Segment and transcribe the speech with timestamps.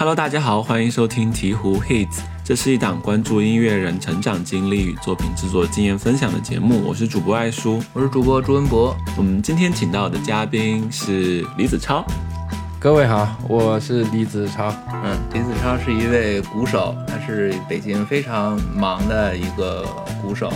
[0.00, 6.82] Hello，大家好，欢迎收听鹈鹕 Hits，这是一档关注音乐人成长经历与作品制作经验分享的节目。
[6.86, 8.96] 我是主播爱叔，我是主播朱文博。
[9.18, 12.02] 我们今天请到的嘉宾是李子超。
[12.78, 14.74] 各位好，我是李子超。
[15.04, 19.86] 嗯，李子超是一位鼓手，他是北京非常忙的一个
[20.22, 20.50] 鼓手，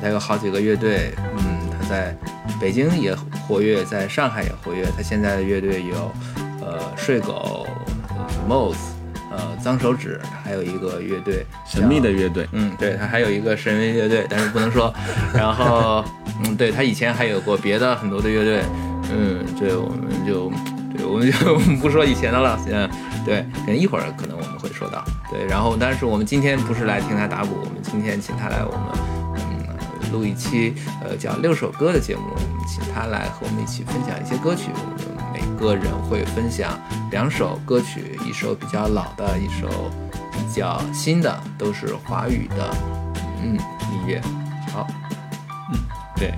[0.00, 1.12] 他有好几个乐队。
[1.18, 2.16] 嗯，他在
[2.58, 3.14] 北京也
[3.46, 4.86] 活跃，在上海也活跃。
[4.96, 6.10] 他现在的乐队有，
[6.62, 7.55] 呃，睡狗。
[8.46, 8.76] Moss，
[9.30, 14.92] 呃，脏手指，还有一个乐队，神秘的乐队，嗯，对他还有一个神秘乐队，但是不能说。
[15.34, 16.04] 然后，
[16.44, 18.62] 嗯，对他以前还有过别的很多的乐队，
[19.12, 20.50] 嗯，对，我们就，
[20.96, 22.88] 对，我们就 不说以前的了，嗯，
[23.24, 29.15] 对，可能一会儿可能我们会说到，对，然后，但是我们今天不是来听他打鼓，我们今天请他来我们，嗯，
[30.12, 34.70] 录一期，呃，叫六首歌的节目，我们请他来和我们一起分享一些歌曲。
[34.74, 34.96] 我们
[35.32, 36.78] 每个人会分享
[37.10, 39.90] 两首歌曲，一首比较老的，一首
[40.32, 42.76] 比较新的，都是华语的，
[43.42, 43.56] 嗯，
[43.92, 44.20] 音乐。
[44.72, 44.86] 好，
[45.72, 45.78] 嗯，
[46.16, 46.34] 对，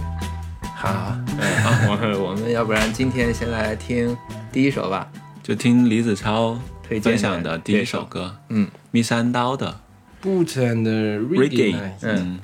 [0.74, 4.16] 好，嗯 好，我我们要不然今天先来听
[4.52, 5.08] 第一首吧，
[5.42, 9.70] 就听李子超推荐享的第一首歌，嗯，密三刀的
[10.20, 12.38] 《不成的 Reggae》，嗯。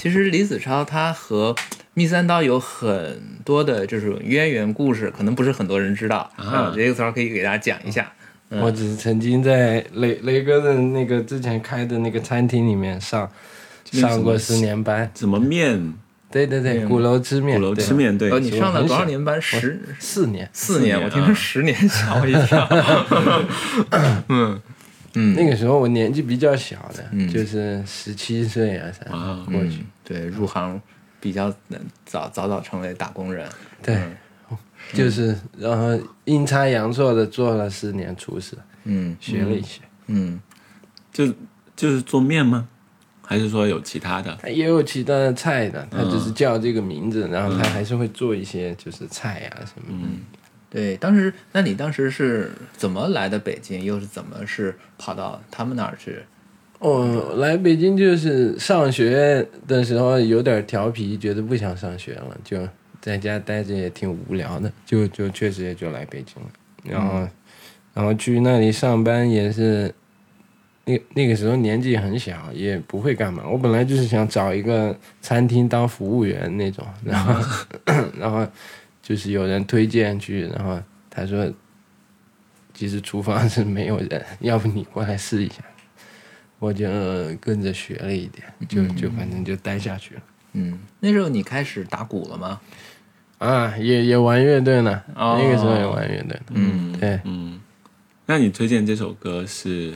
[0.00, 1.54] 其实李子超他和
[1.92, 6.72] 密三刀有很多的这种渊源故事，可能不是很多人知道啊。
[6.74, 8.10] 李子超可以给大家讲一下。
[8.48, 13.30] 嗯我只是曾经在雷雷哥的那个之前开的那个餐厅里面上
[13.84, 15.10] 上过十年班。
[15.12, 15.92] 怎么面？
[16.30, 19.40] 对对对，面鼓楼吃面，鼓楼吃面对哦，，你上了多少年班？
[19.42, 20.48] 十四年。
[20.54, 22.66] 四年，我听说啊十年，吓我一跳。
[24.28, 24.58] 嗯
[25.14, 29.78] 嗯，那个时候我年纪比较小的，嗯就是十七岁啊，才啊过去。
[29.78, 30.80] 嗯对，入行
[31.20, 31.52] 比较
[32.04, 33.48] 早，早早成为打工人。
[33.82, 33.94] 对，
[34.50, 34.58] 嗯
[34.92, 39.80] 就是然后阴差阳错的做了四年厨师，嗯学了一些。
[40.06, 40.40] 嗯
[41.12, 41.26] 就
[41.76, 42.66] 就是做面吗？
[43.22, 44.36] 还是说有其他的？
[44.42, 50.08] 他也有其他的菜的，他只嗯是叫这个名字，然后他还是会做一些就是菜啊什么的。
[50.70, 53.82] 对，当时那你当时是怎么来的北京？
[53.82, 56.20] 又是怎么是跑到他们那儿去？
[56.78, 62.66] 哦，来北京就是上学的时候有点调皮，觉得不想上学了，就
[63.00, 66.48] 在家待着也挺无聊的，就就确实也就来北京了。
[66.84, 67.28] 然后，
[67.92, 69.92] 然后去那里上班也是，
[70.84, 73.42] 那那个时候年纪很小，也不会干嘛。
[73.46, 77.34] 我本来就是想找一个餐厅当服务员那种，然后，
[78.18, 78.46] 然后
[79.10, 80.80] 就是有人推荐去，然后
[81.10, 81.52] 他说，
[82.72, 85.56] 其实厨房是没有人， 要不你过来试一下。
[86.60, 90.22] 我就呃跟着学了一点，就就反正就待下去了。
[90.52, 92.60] 嗯，那时候你开始打鼓了吗？
[93.38, 96.40] 啊，也也玩乐队呢，哦那个时候也玩乐队呢。
[96.50, 97.58] 嗯对，嗯，
[98.26, 99.92] 那你推荐这首歌是？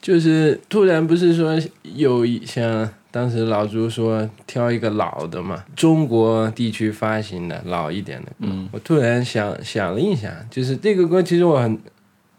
[0.00, 8.68] 就是突然不是说有一像当时老朱说挑一个老的嘛，中国地区发行的老一点的歌，嗯。
[8.72, 11.78] 我突然想想了一下，就是这个歌其实我很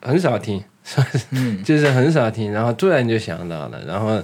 [0.02, 0.62] 很少听，
[1.30, 1.64] 嗯。
[1.64, 4.20] 就是很少听，然后突然就想到了，然后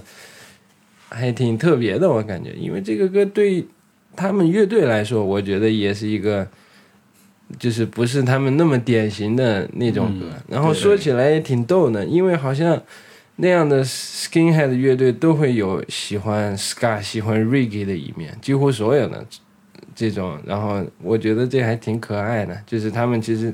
[1.07, 3.63] 还挺特别的，我感觉，因为这个歌对
[4.15, 6.47] 他们乐队来说，我觉得也是一个，
[7.59, 10.25] 就是不是他们那么典型的那种歌。
[10.47, 12.81] 然后说起来也挺逗的，因为好像
[13.41, 19.25] 那样的 skinhead 乐队都会有喜欢 ska、喜欢 reggae 的一面，几乎所有的
[19.95, 20.37] 这种。
[20.45, 23.53] 然后我觉得这还挺可爱的，就是他们其实，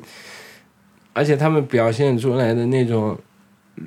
[1.14, 3.18] 而且他们表现出来的那种。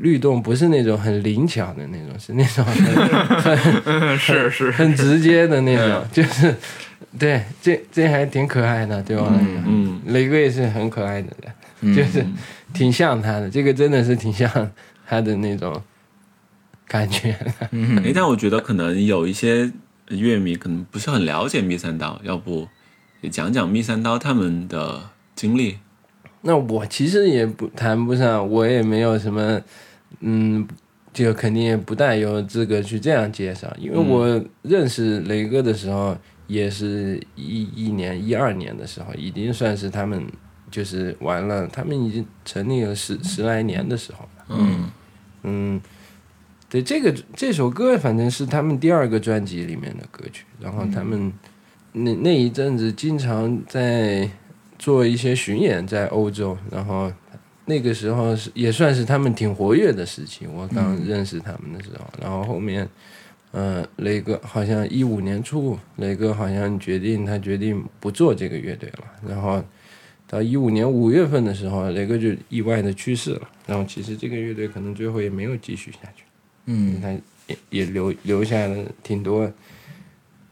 [0.03, 6.55] 律动不是那种很灵巧的那种，是那种很 是是，很直接的那种， 就是
[7.19, 9.65] 对，这这还挺可爱的，对我来讲。
[9.67, 11.31] 嗯，雷哥也是很可爱的，
[11.81, 12.23] 就是
[12.75, 14.47] 挺像他的，这个真的是挺像
[15.09, 15.83] 他的那种
[16.87, 17.67] 感觉的。
[18.03, 19.73] 诶，但我觉得可能有一些
[20.09, 22.69] 乐迷可能不是很了解密三刀，要不
[23.23, 25.79] 也讲讲密三刀他们的经历？
[26.43, 29.61] 那我其实也不谈不上，我也没有什么，
[30.21, 30.69] 嗯，
[31.13, 36.17] 就肯定也不大有资格去这样介绍，因为我认识雷哥的时候，
[36.47, 40.23] 也是一一年一二年的时候，已经算是他们
[40.71, 44.45] 就是完了，他们已经成立了十十来年的时候了。
[44.51, 44.91] 嗯
[45.43, 45.81] 嗯，
[46.69, 51.33] 对，这个这首歌反正是他们第二个专辑里面的歌曲，然后他们
[51.93, 54.29] 那那一阵子经常在
[54.79, 57.11] 做一些巡演在欧洲，然后
[57.65, 60.47] 那个时候是也算是他们挺活跃的时期。
[60.47, 62.89] 我刚认识他们的时候，然后后面，
[63.53, 69.63] 呃，雷哥好像一五年初，雷哥好像决定他决定不做这个乐队了，然后
[70.27, 73.49] 到一五年五月份的时候，雷哥就意外的去世了。
[73.69, 76.25] 然后其实这个乐队可能最后也没有继续下去，
[76.65, 77.11] 嗯他
[77.47, 79.49] 也也留留下了挺多，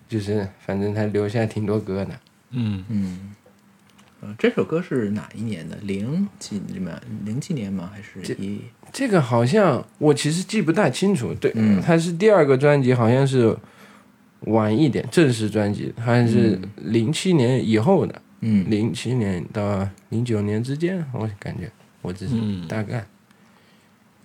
[0.08, 2.20] 就是反正他留下挺多歌的。
[2.50, 3.35] 嗯，嗯。
[4.23, 5.76] 呃这首歌是哪一年的？
[5.82, 7.02] 零几年？
[7.25, 7.90] 零几年吗？
[7.92, 8.61] 还是一？
[8.90, 13.54] 这个好像我其实记不大清楚，对，嗯他是第二个专辑，好像是
[14.40, 21.70] 晚一点正式专辑，好像是零七年以后的，嗯零七年到零九年之间，我感觉
[22.06, 22.66] 我只是嗯。
[22.68, 23.04] 大概。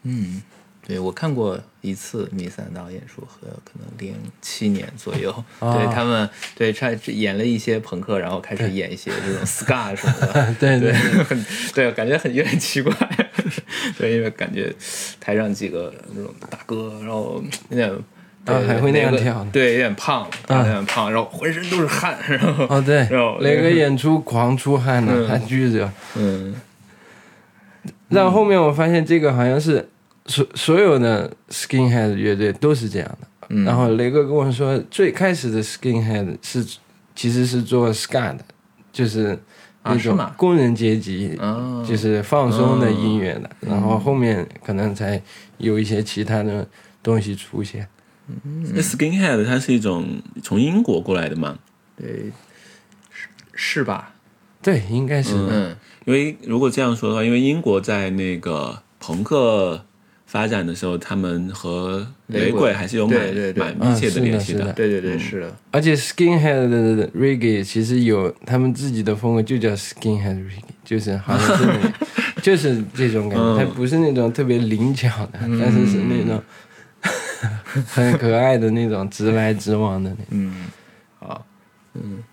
[0.04, 0.42] 嗯，
[0.88, 11.46] 对我看过一次米三刀演出，和可能零七年左右，啊 对他们对开始演了一些朋克，然后开始演一些这种 ska 什么的， 对对，对很
[11.76, 12.94] 对，感觉很有点奇怪，
[13.98, 14.74] 对，因为感觉
[15.20, 17.92] 台上几个那种大哥，然后有点。
[18.44, 25.28] 对啊还会那样个跳对，有点胖，有点胖，然后浑身都是汗，然后，哦，对然后，雷哥演出狂出汗呢，嗯。
[25.28, 25.88] 他巨热。
[26.16, 26.56] 嗯
[28.12, 29.88] 然后后面我发现这个好像是
[30.26, 33.28] 所所有的 Skinhead 乐队都是这样的。
[33.50, 36.66] 嗯，然后雷哥跟我说，最开始的 Skinhead 是
[37.16, 38.46] 其实是做 ska 的，
[38.94, 39.38] 就是
[39.84, 43.50] 那种工人阶级，啊，就是放松的音乐的。
[43.62, 45.22] 然后后面可能才
[45.58, 46.68] 有一些其他的
[47.02, 47.88] 东西出现。
[48.74, 50.06] 那 skinhead 它是一种
[50.42, 51.58] 从英国过来的嘛？
[51.98, 52.32] 对，
[53.12, 54.14] 是是吧？
[54.62, 55.34] 对，应该是。
[55.36, 55.76] 嗯
[56.06, 59.86] 因为如果这样说的话，因为英国在那个朋克
[60.26, 63.20] 发展的时候，他们和雷雷鬼鬼还是有蛮
[63.56, 64.74] 蛮密切的联系的。
[64.74, 71.92] 对对对，是的，而且 skinhead 的 reggae 其实有他们自己的风格，就叫 skinhead reggae，就是好像是那种
[72.42, 73.58] 就是这种感觉，嗯。
[73.60, 76.42] 它不是那种特别灵巧的，但是是那种
[77.88, 80.26] 很可爱的那种直来直往的那种。
[80.32, 80.66] 嗯，
[81.20, 81.46] 好，
[81.94, 82.24] 嗯，行，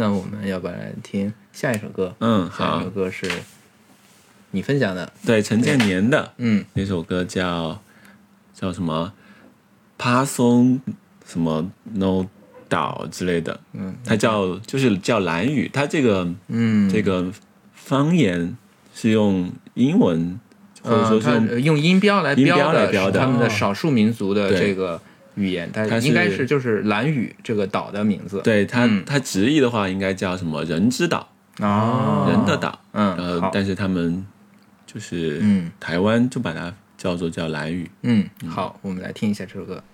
[0.00, 2.16] 那我们要不要来听下一首歌？
[2.20, 3.30] 嗯，下一首，歌是
[4.52, 6.64] 你分享的，对陈建年的嗯。
[6.72, 7.78] 那首歌叫
[8.54, 9.12] 叫什么？
[9.98, 10.80] 帕松
[11.26, 12.26] 什么？No
[12.66, 17.30] 岛之类的，嗯它叫就是叫蓝语，它这个嗯，这个
[17.74, 18.56] 方言
[18.94, 20.40] 是用英文
[20.82, 24.98] 或者说是呃用音标来音标的来标的是他们的哦少数民族的这个
[25.34, 28.40] 语言，它它是应该是就是蓝屿这个岛的名字。
[28.42, 29.02] 对它嗯。
[29.04, 34.26] 它直译的话应该叫什么人之岛，哦，人的岛，嗯，呃但是他们
[34.86, 35.70] 就是嗯。
[35.78, 37.90] 台湾就把它叫做叫蓝语。
[38.02, 39.82] 嗯，好，我们来听一下这首歌。“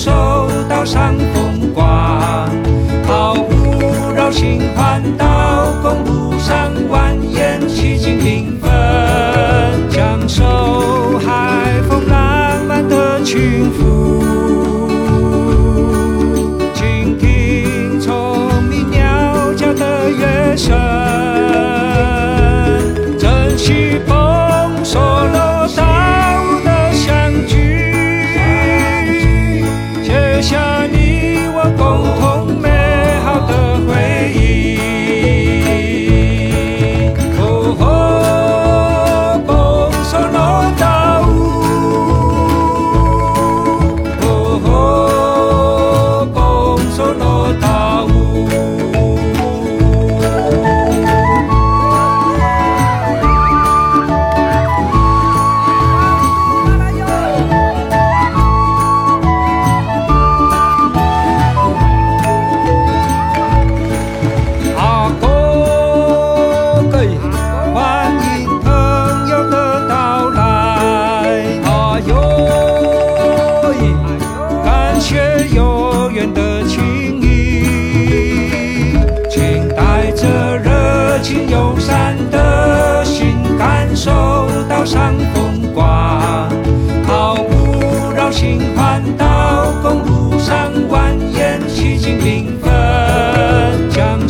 [0.00, 0.10] 受
[0.66, 2.48] 到山风刮。
[3.06, 5.26] 好不绕心环岛
[5.82, 7.59] 公路上蜿蜒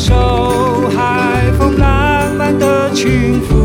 [0.01, 3.60] 受海风浪漫的轻抚，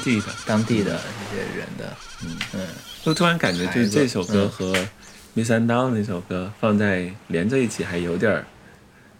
[0.00, 2.36] 地的，当地的这些人的，嗯。
[2.54, 2.60] 嗯，
[3.02, 4.72] 就突然感觉就是这首歌和
[5.34, 8.44] 《密三刀》那首歌放在连在一起，还有点儿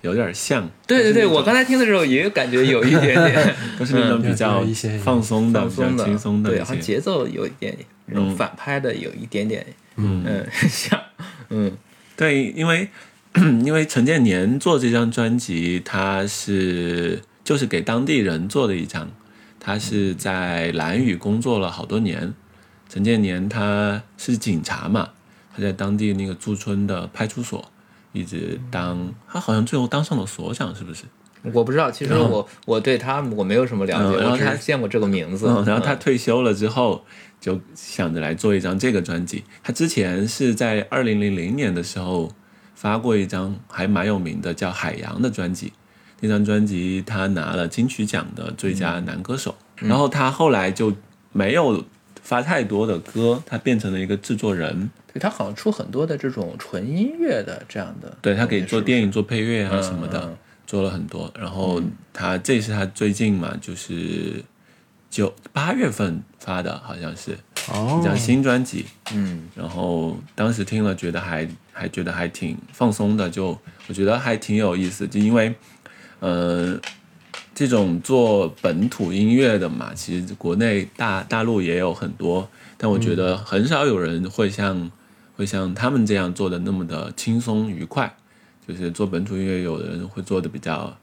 [0.03, 0.69] 有点儿像。
[0.87, 4.65] 对对对，我刚才听的时候也感觉有一点点 都是那种比较
[5.05, 6.65] 放松的、比较轻松的对，一些。
[6.65, 8.37] 好像节奏有一点那种嗯。
[8.37, 9.65] 反拍的，有一点点，
[9.97, 10.25] 嗯。
[10.27, 11.01] 嗯，像，
[11.51, 11.73] 嗯。
[12.17, 12.89] 对，因为
[13.65, 19.09] 因为陈建年做这张专辑，他是就是给当地人做的一张，
[19.61, 22.35] 他是在蓝屿工作了好多年。
[22.89, 25.11] 陈建年他是警察嘛，
[25.55, 27.65] 他在当地那个驻村的派出所
[28.13, 31.05] 一直当，他好像最后当上了所长，是不是？
[31.55, 37.05] 我不知道，其实我我对他我没有什么了解，然后他是见过这个名字，嗯，然后他退休了之后，
[37.41, 39.45] 就想着来做一张这个专辑。
[39.63, 42.31] 他之前是在二零零零年的时候
[42.75, 45.73] 发过一张还蛮有名的叫《海洋》的专辑，
[46.21, 49.55] 那张专辑他拿了金曲奖的最佳男歌手。
[49.77, 50.95] 然后他后来就
[51.33, 51.85] 没有
[52.23, 54.91] 发太多的歌，他变成了一个制作人。
[55.13, 60.37] 对他好像出很多的这种纯音乐的这样的，对他可以做电影影、做配乐啊什么的，
[60.67, 61.33] 做了很多。
[61.37, 64.45] 然后他这是他最近嘛，就是
[65.09, 67.37] 九八月份发的，好像是
[67.73, 68.85] 哦一张新专辑。
[69.13, 73.59] 嗯然后当时听了，觉得还还觉得还挺放松的，就
[73.89, 75.53] 我觉得还挺有意思，就因为，
[76.21, 76.79] 呃，
[77.55, 84.91] 这种做本土音乐的嘛，其实国内大大陆也有很多，但我觉得很少有人会像、
[85.37, 88.15] 会像他们这样做的那么的轻松愉快。
[88.69, 90.97] 就是做本土音乐，有的人会做的比较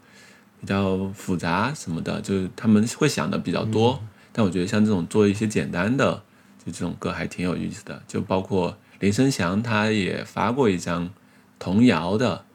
[0.62, 4.00] 比较复杂什么的，就是他们会想的比较多。
[4.32, 6.14] 但我觉得像这种做一些简单的，
[6.64, 8.02] 就这种歌还挺有意思的。
[8.08, 11.10] 就包括林生祥，他也发过一张
[11.60, 12.46] 童谣的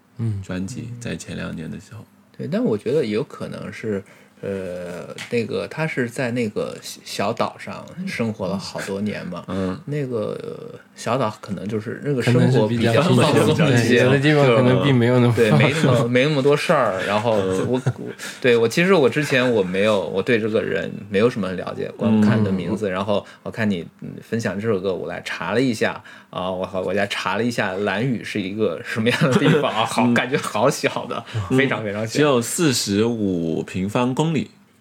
[0.42, 2.06] 专辑，在前两年的时候。
[2.36, 4.02] 对，但我觉得有可能是，
[4.42, 17.00] 呃，那个他是在那个小小岛上生活了好多年嘛，嗯，那个呃小岛可能就是那个生活比较较放松松一些，的地方可能并没有那么对，没那么没那么多事儿。
[17.06, 17.62] 然后嗯。
[17.68, 17.92] 我我
[18.40, 31.24] 对我其实我之前我没有我对这个人没有什么了解，光看你的名字，然后我看你嗯分享这首歌，我来查了一下啊，我好我来查了一下蓝屿是一个什么样的地方啊，好感觉好小的，
[31.56, 34.31] 非常非常小，只有四十五平方公里。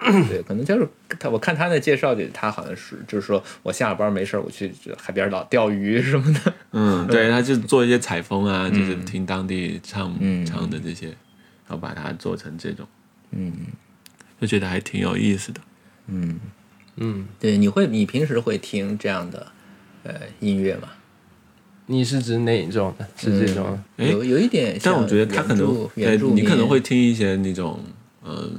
[0.28, 0.88] 对，可能就是
[1.20, 6.54] 他，我看他的介绍里，他好像是就是说我下了班没事儿，我去海边老钓鱼什么的。
[6.72, 12.86] 嗯， 对，他就做一些采风啊，就是听当地唱、嗯唱的这些，然后把它做成这种，
[13.32, 13.54] 嗯
[14.40, 15.62] 就觉得还挺有意思的。
[16.08, 16.40] 嗯，
[16.96, 19.48] 嗯，对，你会你平时会听这样的
[20.04, 20.90] 呃音乐吗？
[21.86, 23.08] 你是指哪种的？
[23.18, 23.78] 是这种？
[23.98, 27.80] 哎有有一点像但我觉得他可能，对你可能会听一些那种，
[28.24, 28.50] 呃，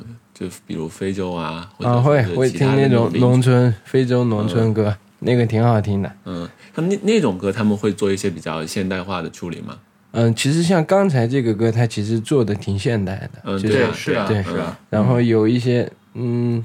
[0.42, 6.12] 就比如非洲啊，或者啊，会会听那种农村非洲农村歌，那个挺好听的。
[6.24, 9.78] 嗯，他那那种歌他们会做一些比较现代化的处理吗？
[10.10, 16.62] 嗯，其实像刚才这个歌，它其实做的挺现代的，嗯，就是啊，对是啊对是啊，然后有一些，嗯，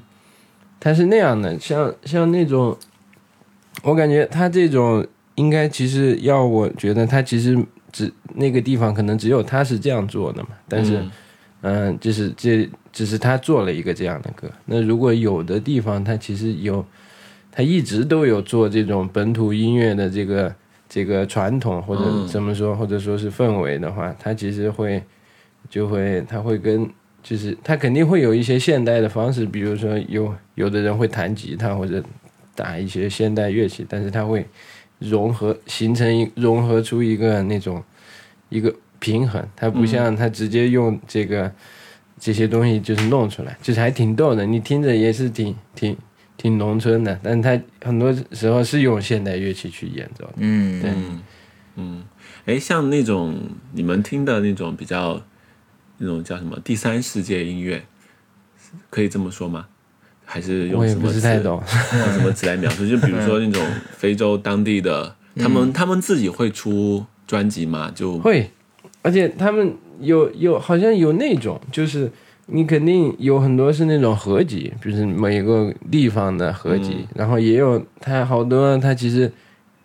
[0.79, 2.75] 它是那样的，像像那种，
[3.83, 7.57] 我感觉它这种应该其实要我觉得它其实
[7.91, 11.11] 只那个地方可能只有他是这样做的嘛，但是嗯
[11.61, 14.49] 嗯，就是这只是他做了一个这样的歌。
[14.65, 16.83] 那如果有的地方他其实有，
[17.51, 20.55] 他一直都有做这种本土音乐的这个
[20.89, 22.27] 这个传统或者嗯。
[22.27, 25.03] 怎么说，或者说是氛围的话，他其实会
[25.69, 26.89] 就会他会跟
[27.21, 32.03] 就是他肯定会有一些现代的方式，比如说有有的人会弹吉他或者
[32.55, 34.43] 打一些现代乐器，但是他会
[34.97, 37.83] 融合形成一融合出一个那种
[38.49, 41.51] 一个平衡，它不像他直接用这个、
[42.19, 45.95] 这些东西就是弄出来，就是还挺逗的，你听着也是挺挺
[46.35, 50.33] 挺农村的，但他很多时候是用现代乐器去演奏的。
[50.37, 51.21] 嗯对嗯
[51.75, 52.03] 嗯，
[52.45, 53.39] 哎，像那种
[53.73, 55.21] 你们听的那种比较
[55.97, 57.83] 那种叫什么第三世界音乐，
[58.89, 59.67] 可以这么说吗？
[60.29, 62.85] 还是用我也不什么词是太懂，用什么词来描述？
[62.85, 67.89] 就比如说那种非洲当地的，他们他们自己会出专辑吗？
[67.95, 68.51] 就会，
[69.01, 72.11] 而且他们有有好像有那种，就是
[72.47, 79.31] 你肯定有很多是那种合集，就是每个地方的合集，嗯然后也有他好多他其实，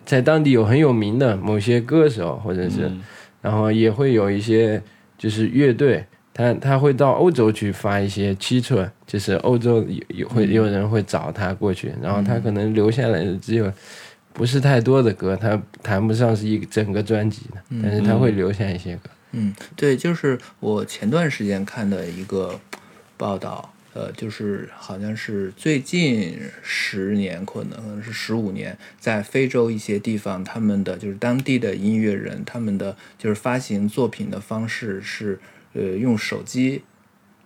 [0.05, 3.03] 在当地有很有名的某些歌手或者是，嗯
[3.41, 4.81] 然后也会有一些
[5.19, 6.05] 就是乐队。
[6.35, 13.71] 他他会到欧洲去发一些七寸，就是欧洲有有会有人会找他过去，然后他可能留下来的只有
[14.33, 19.03] 不是太多的歌，他谈不上是一整个专辑的，但是他会留下一些歌。
[19.05, 19.11] 嗯，
[19.77, 22.61] 对，就是我前段时间看的一个
[23.17, 35.39] 报道，呃，就是好像是最近十年，可能是十五年，在非洲一些地方，他们的就是当地的音乐人，他们的就是发行作品的方式是
[35.73, 36.83] 呃用手机，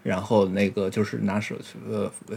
[0.03, 1.57] 然后那个就是拿手
[1.88, 2.37] 呃呃，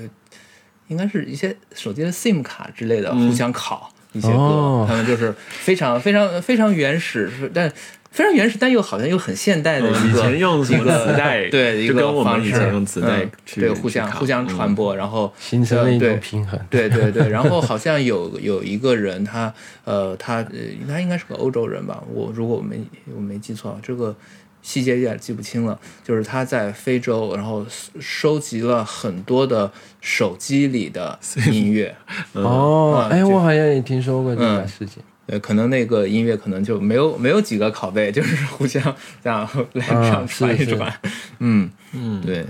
[0.87, 4.85] 应该是一些手机的 SIM 卡之类的互相拷一些歌，哦。
[4.87, 7.71] 他们就是非常非常非常原始，是但
[8.11, 16.59] 非常原始，但又好像又很现代的一个、以前用什么一个磁带， 对，一个跟我们以方式前用磁带嗯对，互相互相嗯传播，然后形成了一对种平衡。
[16.69, 19.53] 对对对，然后 好像有有一个人他，
[19.85, 20.45] 呃他呃
[20.87, 22.81] 他应该是个欧洲人吧，我如果我没
[23.15, 24.13] 我没记错，这个
[24.61, 25.79] 细节有点记不清了。
[26.03, 27.65] 就是他在非洲，然后
[27.99, 31.17] 收集了很多的手机里的
[31.51, 31.95] 音乐，
[32.33, 35.01] 哦，哎，我好像也听说过这个嗯事情。
[35.31, 38.81] 呃，可能那个音乐可能就没有没有几个拷贝，就是互相
[39.23, 40.99] 这样 来这样啊是是传一传，
[41.37, 42.45] 嗯嗯，对，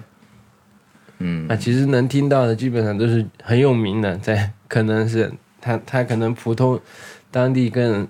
[1.17, 6.79] 嗯啊，其实能听到的基本上都是很有名的，在可能是他他可能普通
[7.31, 8.07] 当地更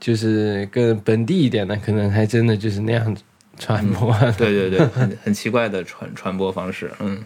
[0.00, 3.16] 就是更本地一点的，可能还真的就是那样
[3.56, 4.12] 传播。
[4.36, 7.24] 对对对，很很奇怪的传传播方式，嗯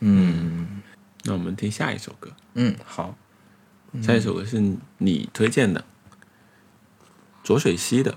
[0.00, 0.66] 嗯
[1.24, 3.16] 那我们听下一首歌，嗯，好，
[4.02, 4.62] 下一首歌是
[4.98, 5.82] 你推荐的，
[7.44, 8.16] 浊水溪的。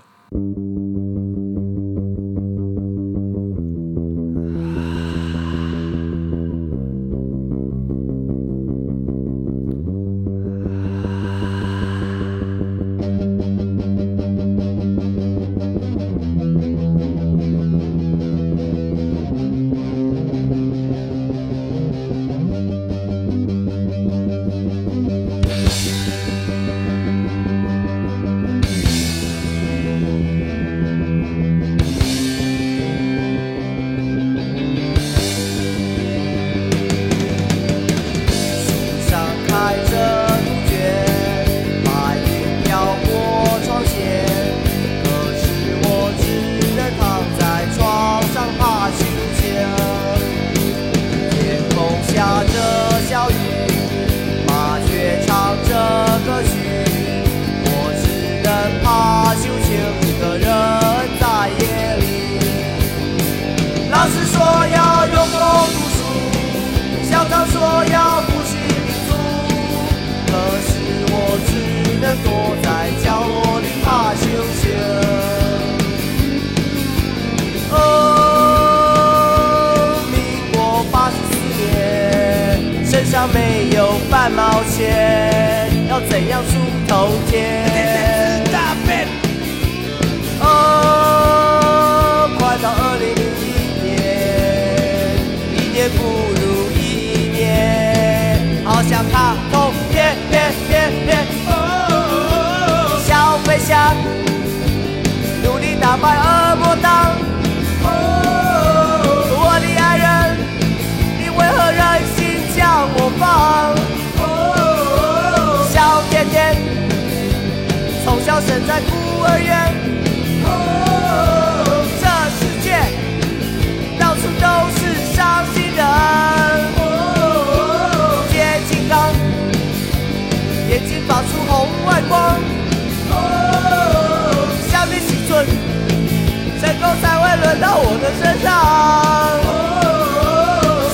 [137.60, 138.48] 到我的身上。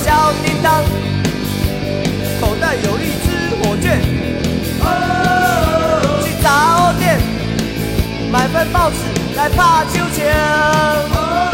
[0.02, 0.82] 小叮当
[2.40, 4.00] 口袋有一支火箭。
[6.24, 7.18] 去杂货店
[8.30, 8.96] 买份报纸
[9.36, 11.53] 来怕秋千。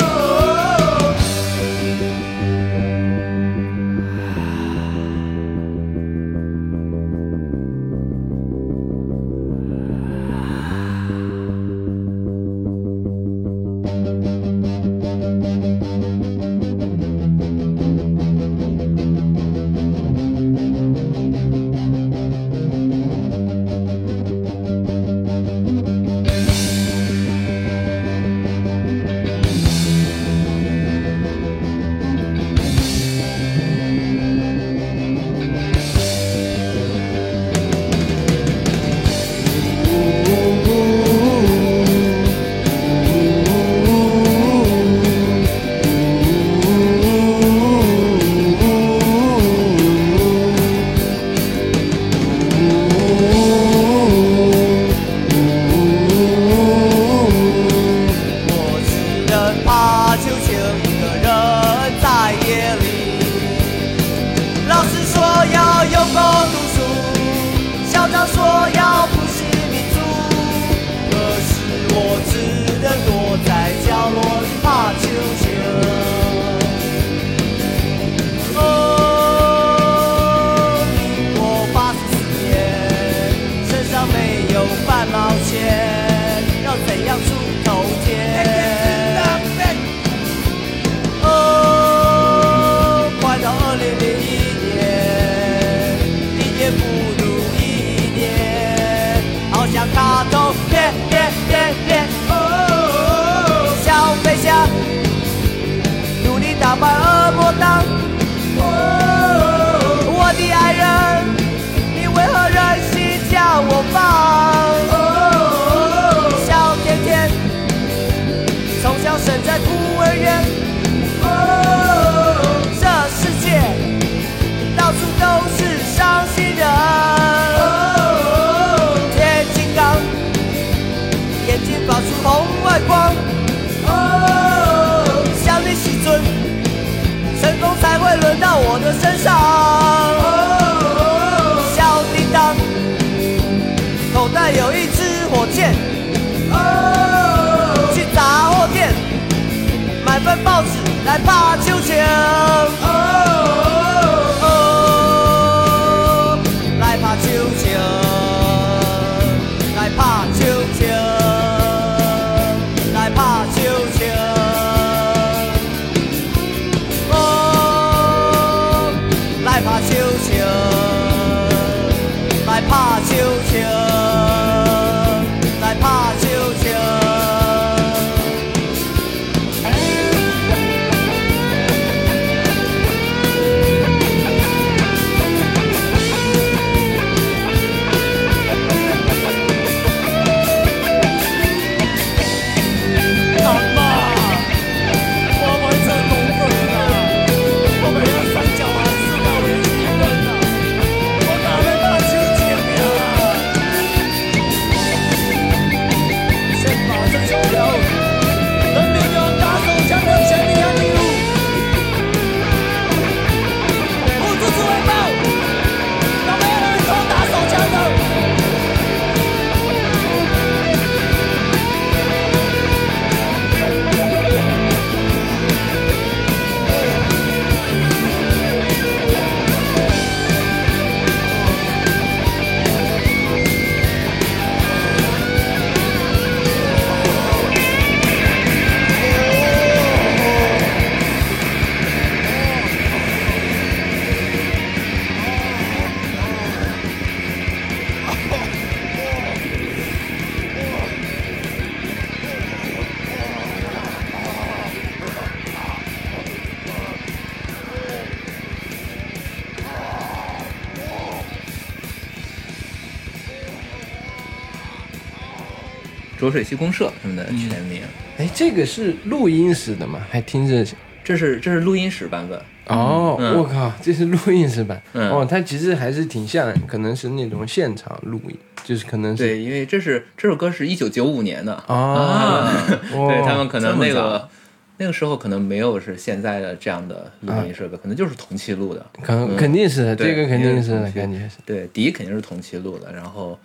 [266.31, 267.83] 浊水溪公社什么的全名，
[268.17, 269.99] 哎，这个是录音室的吗？
[270.09, 270.65] 还听着
[271.03, 272.41] 这是这是录音室版本。
[272.69, 274.81] 哦，嗯我靠，这是录音室版。
[274.93, 282.49] 嗯哦，它其实还是挺像，可能是那种现场录音，就是可能是对，因为这是这首歌是一九九五年的啊
[282.93, 284.29] 对他们可能那个
[284.77, 288.87] 那个时候可能没有是现在的这样的录音设备，可能就是同期录的。
[289.03, 291.39] 可能嗯肯定是这个肯定是的，因为同期感觉是。
[291.45, 293.37] 对，笛肯定是同期录的，然后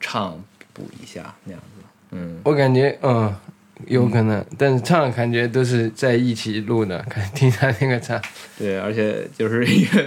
[0.00, 0.36] 唱
[0.72, 1.73] 补一下那样子。
[2.14, 3.34] 嗯，我感觉嗯，
[3.86, 8.20] 有可能，但是唱感觉都是在一起录的，看听他那个唱，
[8.56, 10.02] 对，而且就是一个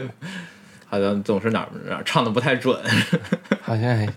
[0.85, 2.79] 好像总是哪儿哪儿唱的不太准。
[3.61, 4.07] 好像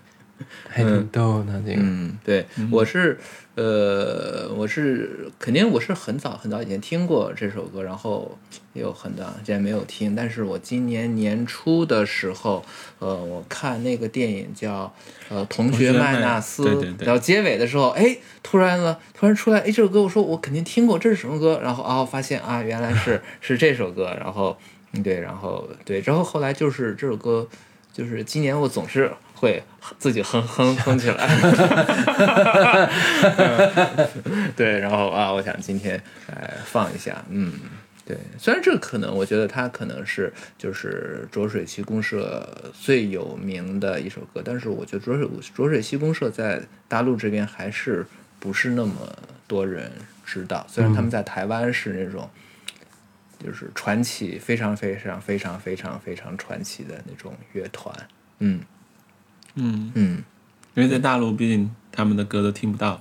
[0.68, 1.80] 还 还挺逗的这个。
[1.82, 3.18] 嗯，对，我是
[3.54, 8.38] 呃，我是肯定我是很早很早以前听过这首歌，然后
[8.72, 12.64] 有很早之前没有听，但是我今年年初的时候，
[12.98, 14.92] 呃，我看那个电影叫
[15.28, 21.60] 呃《同学麦纳斯》，对对对然后结尾的时候，哎，突然呢，突然出来，哎，这首歌，我说我肯定听过，这是什么歌？
[21.62, 24.56] 然后哦，发现啊，原来是是这首歌，然后
[24.92, 27.46] 嗯，对，然后对，之后后来就是这首歌，
[27.92, 29.62] 就是今年我总是会
[29.98, 31.26] 自己哼哼哼起来，
[34.54, 35.98] 对，然后啊，我想今天
[36.28, 37.50] 来放一下，嗯。
[38.06, 48.04] 对，虽然这可能，我觉得它可能是就是浊水溪公社最有名的一首歌，但是我觉得浊水浊水溪公社在大陆这边还是
[48.40, 48.94] 不是那么
[49.46, 49.92] 多人
[50.26, 52.28] 知道，虽然他们在台湾是那种
[53.38, 57.94] 就是传奇，非常非常非常非常非常传奇的那种乐团，
[58.40, 58.60] 嗯
[59.54, 60.22] 嗯，嗯，
[60.74, 63.00] 因为在大陆，毕竟他们的歌都听不到。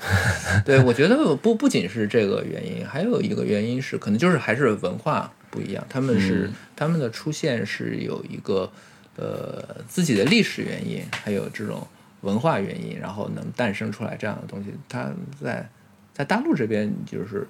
[0.64, 5.84] 对，我觉得不不仅是这个原因，还有一个原因是，可能就是还是文化不一样。
[5.88, 8.72] 他们是、嗯他们的出现是有一个
[9.16, 11.86] 呃自己的历史原因，还有这种
[12.22, 14.70] 文化原因，然后能诞生出来这样的东西。
[14.88, 15.68] 它在
[16.14, 17.46] 在大陆这边就是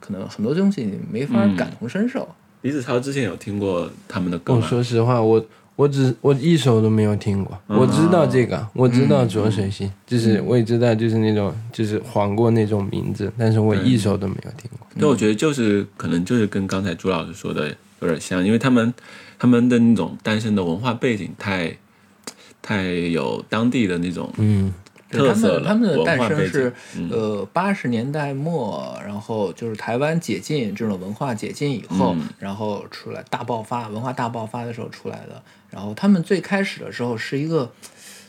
[0.00, 2.28] 可能很多东西你没法嗯感同身受。
[2.62, 4.66] 李子超之前有听过他们的歌我吗？
[4.66, 7.78] 说实话，我我只我一首都没有听过，嗯。
[7.78, 14.86] 我知道这个，我知道浊水溪，就是我也知道，就是那种就是晃过那种名字，但是我一首都没有听过。
[14.98, 18.92] 对，我觉得就是可能就是跟刚才朱老师说的有点像，因为他们
[19.38, 21.76] 他们的那种单身的文化背景太
[22.60, 24.72] 太有当地的那种嗯，
[25.18, 25.60] 特色了。
[25.60, 35.42] 们他们的诞生是，嗯呃八十年代末，然后就是台湾解禁这种文化解禁以后，嗯然后出来大爆发，文化大爆发的时候出来的。
[35.70, 37.72] 然后他们最开始的时候是一个，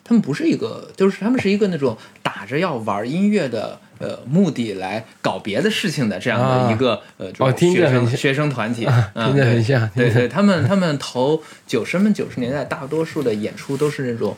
[0.03, 14.37] 他们不是一个，就是他们是一个那种打着要玩音乐的呃目的来搞别的事情的这样的一个、呃这种哦听着学生很学生团体，听着很像对对，他们他们头九十们九十年代大多数的演出都是那种。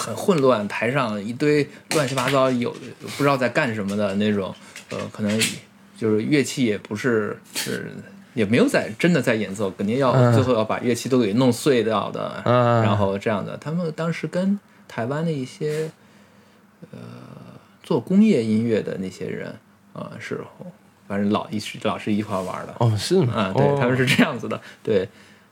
[0.00, 2.70] 很混乱，台上一堆乱七八糟，有
[3.16, 4.54] 不知道在干什么的那种，
[4.88, 5.38] 呃，可能
[5.96, 7.92] 就是乐器也不是是
[8.32, 13.56] 也没有在真的在演奏，肯定要、嗯最后要把乐器都给弄碎掉的，嗯然后这样的。
[13.58, 14.58] 他们当时跟
[14.88, 15.90] 台湾的一些
[16.92, 16.98] 呃
[17.82, 19.48] 做工业音乐的那些人
[19.92, 20.40] 啊、呃是
[21.06, 23.34] 反正老一是老是一块玩的，哦，是吗？
[23.34, 25.08] 啊，对，哦他们是这样子的，对，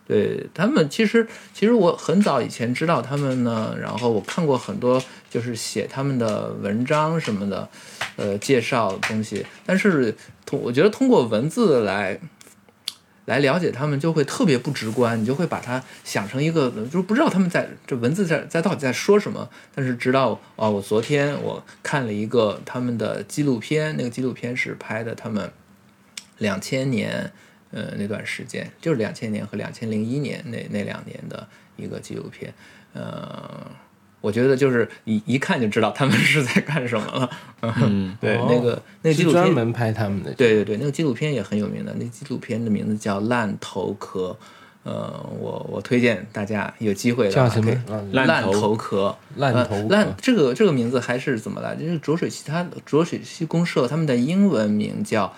[0.09, 7.69] 对他们其实其实我很早以前知道他们呢，然后我看过很多就是写他们的文章什么的，
[8.17, 12.19] 呃，介绍东西，但是通我觉得通过文字来。
[13.27, 19.47] 来了解他们就会特别不直观，你就会把它想成一个，就是不知道他们在这文字在在到底在说什么。
[19.75, 25.53] 但是直到啊、我昨天我看了一个他们的纪录片，那个纪录片是拍的他们
[26.39, 27.31] 两千年，
[27.71, 32.53] 呃，那段时间就是两千年和两千零一年那那两年的一个纪录片，
[32.95, 33.67] 呃，
[34.21, 37.31] 我觉得就是一一看就知道他们是在干什么了。
[37.61, 40.33] 嗯， 对，哦那个那个纪录片专门拍他们的。
[40.35, 44.37] 对对对，那个纪录片也很有名的，那纪录片的名字叫《烂头壳》，
[44.85, 51.77] 呃，我我推荐大家有机会的叫什么话可以啊烂烂头头壳，烂头壳呃烂这个这个名字还是怎么来？
[51.77, 55.33] 就是浊水溪，它浊水溪公社他们的英文名叫，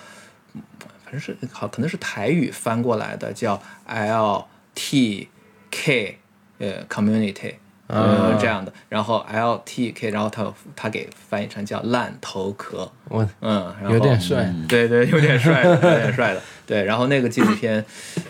[1.11, 4.47] 反正是好可能是台语翻过来的，叫 L
[4.77, 5.29] T
[5.73, 6.19] K
[6.59, 7.55] 呃 Community。
[7.93, 10.47] 呃，这样的，然后 L T K，然后他
[10.77, 14.49] 他给翻译成叫烂头壳，我嗯，然后有点帅。
[14.69, 16.41] 对对，有点帅， 有点帅的。
[16.65, 17.85] 对，然后那个纪录片，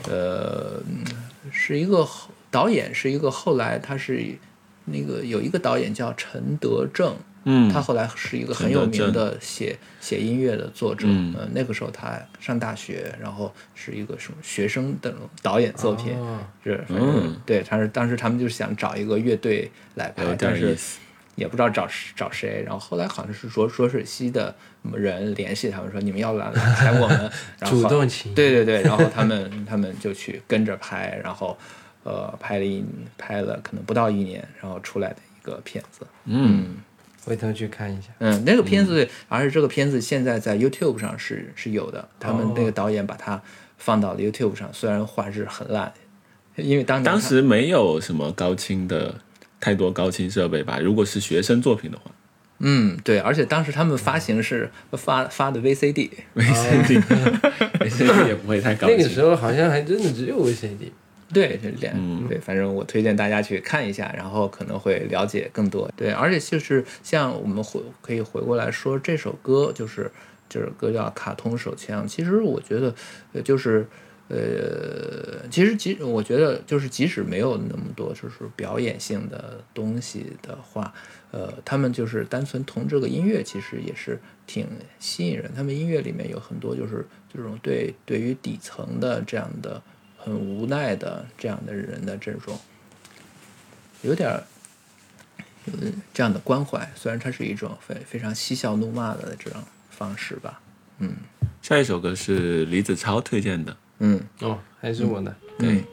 [0.09, 1.05] 呃，嗯
[1.53, 4.35] 是一个后导演，是一个后来他是
[4.87, 11.07] 那个有一个导演叫陈德正，嗯，他后来是一个很有名的写写音乐的作者。
[11.09, 11.35] 嗯。
[11.38, 16.38] 呃，那个时候他上大学，然后是一个什么学生的导演作品，哦。
[16.64, 20.76] 是反正、嗯对，他是当时他们就是想找一个乐队来拍，但是。
[21.37, 24.55] 也不知道找找谁，然后后来好像是浊浊水溪的
[24.92, 27.18] 人联系他们说你们要来来拍我们，
[27.59, 28.35] 然后 主动请。
[28.35, 31.57] 对对对，然后他们 他们就去跟着拍，然后
[32.03, 32.85] 呃拍了一
[33.16, 36.76] 拍了可能不到一年，然后出来的一个片子，嗯，
[37.25, 38.09] 回头去看一下。
[38.19, 43.43] 嗯，那个片子，而且这个片子现在在 YouTube 上是是有的，他们那个导演把它
[43.79, 45.93] 放到了 YouTube 上，虽然画质很烂，
[46.57, 49.16] 因为当年当时没有什么高清的
[49.61, 50.79] 太多高清设备吧？
[50.81, 52.05] 如果是学生作品的话
[52.62, 58.87] 嗯对，而且当时他们发行是发发的 VCD，，VCD，VCD 也不会太高。
[58.93, 60.91] 那个时候好像还真的只有 VCD。
[61.33, 65.91] 对，这两、嗯对，反正我推荐大家去看一下，然后可能会了解更多。
[65.97, 70.11] 对，而且就是像我们回可以回过来说，这首歌就是
[70.49, 72.05] 这首歌叫《卡通手枪》。
[72.09, 72.95] 其实我觉得，
[73.33, 73.87] 呃，就是
[74.28, 80.93] 呃，其实即我觉得就是即使没有那么多就是表演性的东西的话，
[81.31, 84.66] 呃，他们就是单纯从这个音乐其实也是挺
[84.99, 85.51] 吸引人。
[85.55, 89.83] 他们音乐里面有很多就是这种对对于底层的这样的
[90.23, 92.59] 很无奈的这样的人的这种
[94.03, 94.45] 有点儿
[95.64, 95.73] 有
[96.12, 100.61] 这样的关怀，虽然它是一种非非常嬉笑怒骂的这种方式吧。
[100.99, 101.14] 嗯
[101.62, 105.35] 下一首歌是李子超推荐的，嗯，哦，还是我的。
[105.59, 105.85] 对，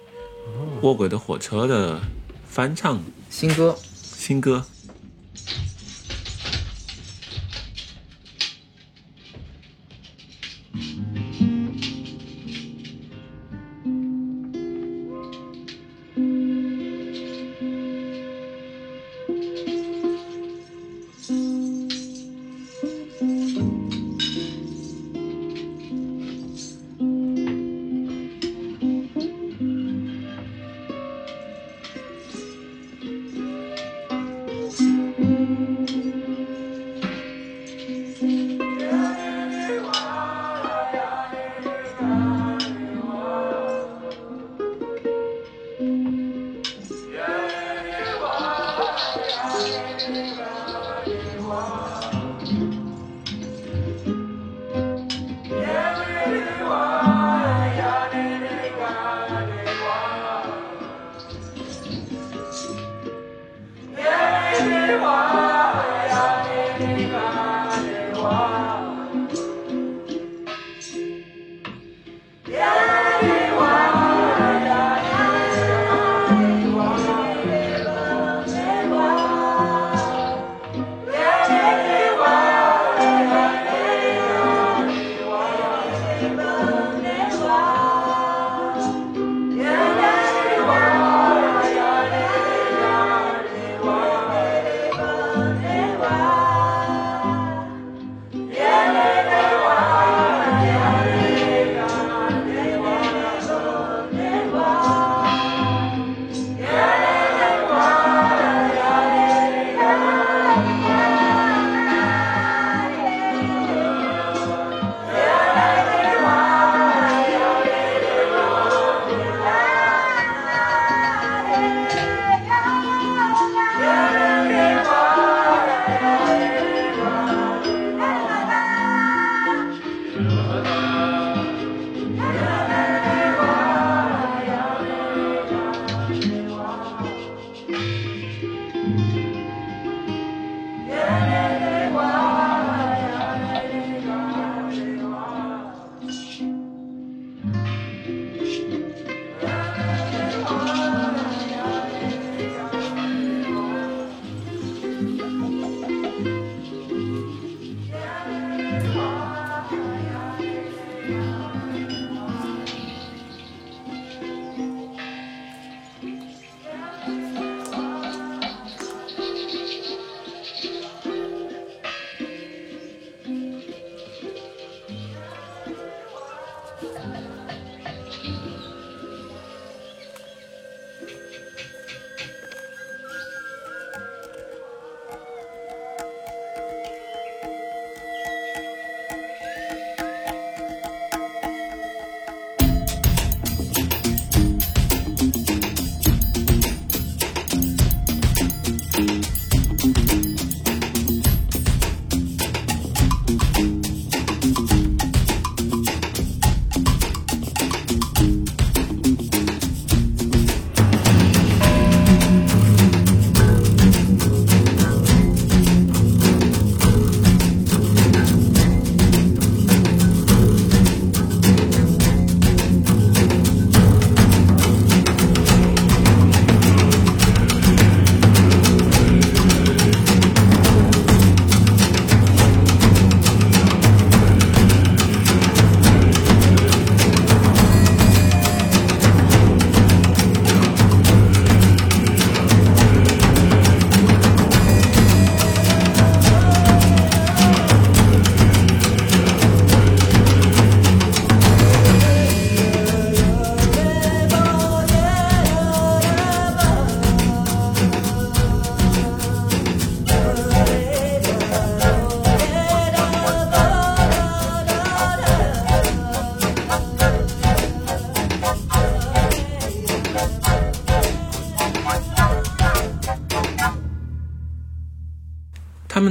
[0.48, 2.00] 嗯卧轨的火车的
[2.48, 3.76] 翻唱新歌。
[3.94, 4.66] 新歌。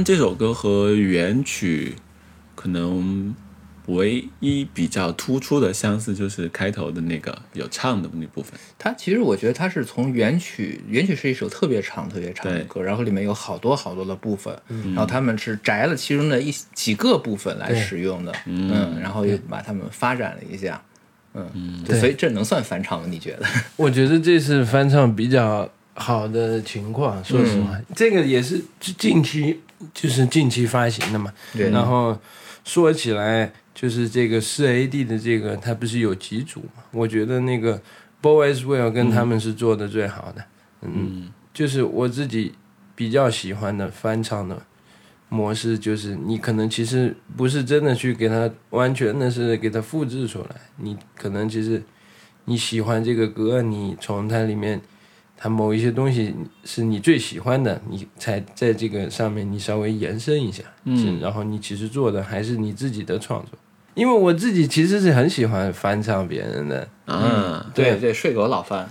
[0.07, 1.93] 这首歌和原曲
[2.55, 3.35] 可能
[3.87, 8.57] 唯一比较突出的相似，就是开头的那个有唱的那部分。
[8.79, 20.81] 它其实我觉得它是从原曲，原曲是一首特别长、特别长的歌，然后里面有好多好多的部分，然后他们是摘了其中的一几个部分来使用的，嗯，然后又把它们发展了一下，
[21.33, 23.07] 嗯，对，所以这能算翻唱吗？
[23.09, 23.45] 你觉得？
[23.75, 29.59] 我觉得这是翻唱比较好的情况，说实话，这个也是近期
[29.93, 31.31] 就是近期发行的嘛。
[31.53, 32.17] 对然后
[32.63, 36.83] 说起来，就是这个四 AD 的这个，它不是有几组嘛？
[36.91, 37.81] 我觉得那个
[38.21, 40.45] Boys Will 跟他们是做的最好的，
[40.81, 42.53] 嗯，就是我自己
[42.95, 44.61] 比较喜欢的翻唱的。
[45.29, 51.83] 模式就是你可能其实不是真的去给它完全的是给它复制出来，你可能其实
[52.45, 54.79] 你喜欢这个歌，你从它里面
[55.37, 56.35] 它某一些东西
[56.65, 63.51] 是你最喜欢的，你才在这个上面你稍微延伸一下，嗯，然后你其实做的还是你自己的创作。
[63.93, 67.95] 因为我自己其实是很喜欢翻唱别人的，嗯，对。
[67.95, 68.87] 对，睡狗老翻，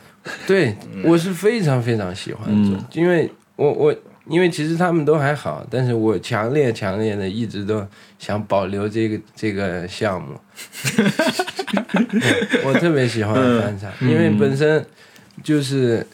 [0.49, 3.95] 对，我是非常非常喜欢做，因为我我
[4.29, 7.87] 因为其实他们都还好，但是我强烈强烈的一直都
[8.19, 10.35] 想保留这个这个项目。
[12.11, 14.85] 对 我特别喜欢翻唱，因为本身
[15.45, 16.05] 就是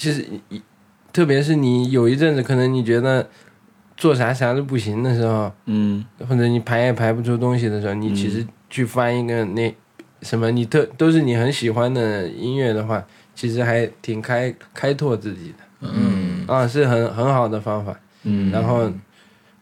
[0.00, 0.60] 其实一
[1.12, 3.28] 特别是你有一阵子可能你觉得
[3.98, 6.02] 做啥啥都不行的时候，嗯。
[6.26, 9.74] 或者你排也排不出东西的时候，你其实去翻一个那
[10.22, 16.46] 什么，你特都是你很喜欢的音乐的话，其实还挺开开拓自己的，嗯。
[16.46, 17.94] 啊，是很很好的方法。
[18.22, 18.90] 嗯，然后，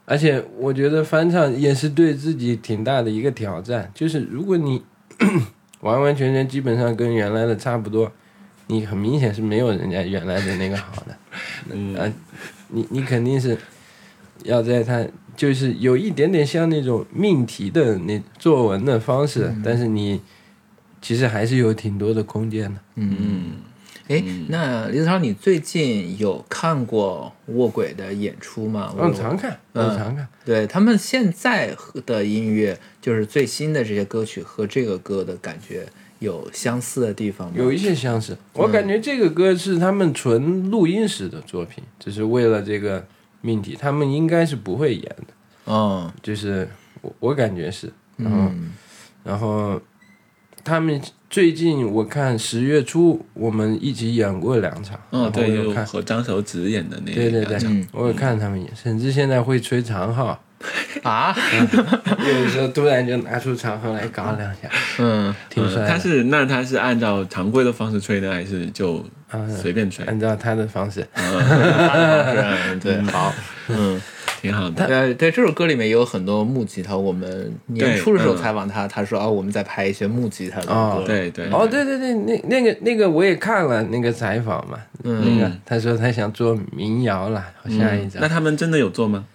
[0.05, 4.81] 而且我觉得翻唱也是对自己挺大的一个挑战，就是如果你
[5.81, 8.09] 完完全全基本上跟原来的差不多，
[8.69, 11.17] 你很明显是没有人家原来的那个好的。
[11.73, 12.11] 嗯啊，
[12.69, 13.57] 你你肯定是
[14.43, 15.05] 要在他
[15.35, 20.21] 就是有一点点像那种命题的那作文的方式，但是你
[21.01, 22.79] 其实还是有挺多的空间的。
[22.95, 23.53] 嗯，
[24.07, 28.93] 哎，那李子超，你最近有看过卧轨的演出吗？
[28.95, 30.27] 我常看，我嗯常看。
[30.45, 35.87] 对他们现在的音乐，就是最新的这些歌曲和这个歌的感觉
[36.19, 37.53] 有相似的地方吗？
[37.57, 43.05] 有一些相似，我感觉这个歌是他们纯录音室的作品，只是为了这个
[43.41, 45.33] 命题，他们应该是不会演的，
[45.65, 46.67] 嗯就是
[47.01, 48.71] 我我感觉是，然后、嗯
[49.21, 49.79] 然后
[50.63, 50.99] 他们
[51.29, 57.85] 最近我看十月初我们一起演过两场，嗯，对，有看，和张守直演的那个对对对嗯。
[57.91, 60.41] 我有看他们演，甚至现在会吹长号，
[61.03, 65.87] 啊， 有的时候突然就拿出长号来搞两下，嗯挺帅的。
[65.87, 70.05] 他是那他是按照常规的方式吹呢，还是就啊随便吹？
[70.05, 73.33] 按照他的方式，嗯 对，好，
[73.69, 74.01] 嗯。
[74.41, 74.87] 挺好的。
[74.87, 76.95] 对，对，这首歌里面也有很多木吉他。
[76.95, 80.71] 我们年初的时候采访他，他说啊，我们在拍一些木吉他的歌。
[80.73, 88.21] 哦对对，哦，对对对，那那个那个我也看了那个采访嘛，那个他说他想做民谣了，下一张。
[88.21, 89.25] 那他们真的有做吗？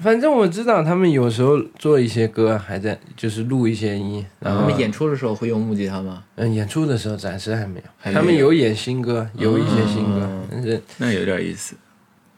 [0.00, 6.22] 反正我知道他们有时候做一些歌，还在就是录一些音，然后他们演出的时候会用木吉他吗？
[6.34, 8.18] 嗯演出的时候暂时还没有，没有。
[8.18, 11.76] 他们有演新歌，有一些新歌，但是那有点意思。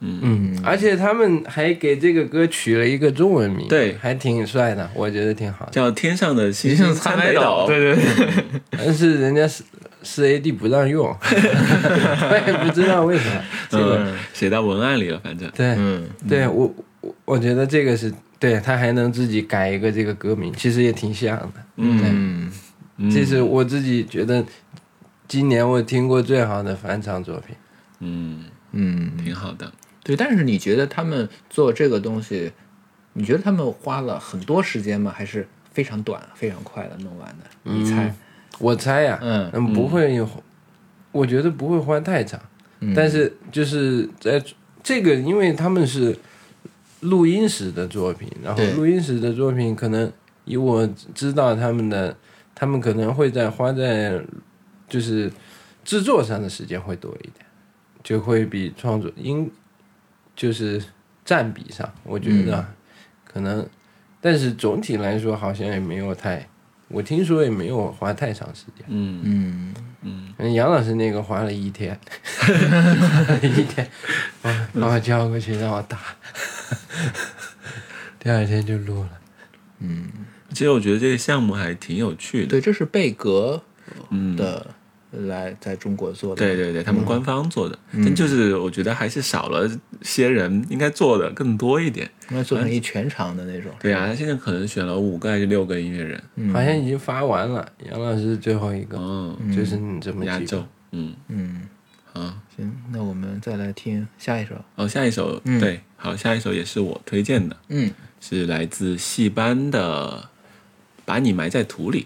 [0.01, 0.19] 嗯。
[0.21, 3.95] 嗯，而且他们还给这个歌取了一个中文名，对。
[3.99, 5.71] 还挺帅的，我觉得挺好的。
[5.71, 9.63] 叫天上的星星参北斗， 对对对，但是人家是
[10.03, 13.41] 四 AD 不让用， 我也不知道为什么。
[13.67, 15.49] 这 个嗯，写到文案里了，反正。
[15.55, 16.07] 对，嗯。
[16.29, 16.71] 对我
[17.07, 21.53] 我我觉得这个是对他还能自己改一个这个歌名，其实也挺像的。
[21.77, 22.51] 嗯
[22.97, 24.43] 嗯其实我自己觉得，
[25.27, 27.55] 今年我听过最好的翻唱作品。
[27.99, 29.71] 嗯，嗯，挺好的。
[30.03, 30.15] 对。
[30.15, 32.51] 但是你觉得他们做这个东西，
[33.13, 35.13] 你觉得他们花了很多时间吗？
[35.15, 37.45] 还是非常短、非常快的弄完的？
[37.63, 38.13] 你猜？
[38.59, 40.27] 我猜呀、嗯嗯，不会有，
[41.11, 42.39] 我觉得不会花太长。
[42.79, 44.43] 嗯但是就是在
[44.83, 46.17] 这个，因为他们是
[47.01, 50.11] 录音室的作品，然后录音室的作品可能
[50.45, 52.15] 以我知道他们的，
[52.55, 54.19] 他们可能会在花在
[54.89, 55.31] 就是
[55.83, 57.45] 制作上的时间会多一点，
[58.03, 59.51] 就会比创作音
[60.35, 60.83] 就是
[61.23, 62.75] 占比上，我觉得啊、
[63.25, 63.67] 可能，
[64.19, 66.47] 但是总体来说好像也没有太，
[66.89, 68.85] 我听说也没有花太长时间。
[68.87, 69.73] 嗯。
[70.03, 70.33] 嗯。
[70.37, 71.99] 嗯，杨老师那个花了一天，
[73.41, 73.89] 一天，
[74.41, 75.99] 把把我叫过去让我打，
[78.19, 79.09] 第二天就录了。
[79.79, 80.07] 嗯。
[80.51, 82.47] 其实我觉得这个项目还挺有趣的。
[82.47, 83.61] 对，这是贝格
[84.09, 84.65] 嗯，的
[85.25, 86.45] 来在中国做的。
[86.45, 89.69] 对对对，他们官方做的，但就是我觉得还是少了
[90.01, 92.09] 些人，应该做的更多一点。
[92.29, 93.71] 应该做成一全场的那种。
[93.79, 101.61] 对啊，他现在可能选了五个还是六个音乐人，好像已经发完了，杨老师是最后一个，嗯，就是你这么压轴，，嗯，嗯，
[102.11, 102.21] 好，
[102.55, 104.55] 行，那我们再来听下一首。
[104.75, 107.89] 哦，下一首，嗯对，好，下一首也是我推荐的，嗯
[108.19, 110.21] 是来自戏班的
[111.05, 112.01] 《把你埋在土里》。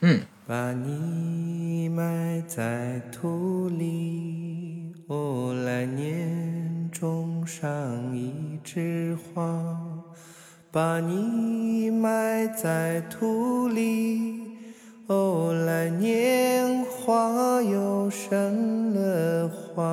[0.00, 0.20] 嗯，
[0.50, 7.70] 把你埋在土里，我，来年种上
[8.12, 9.78] 一枝花。
[10.72, 14.42] 把你埋在土里，
[15.06, 19.84] 哦，来年花又生了花。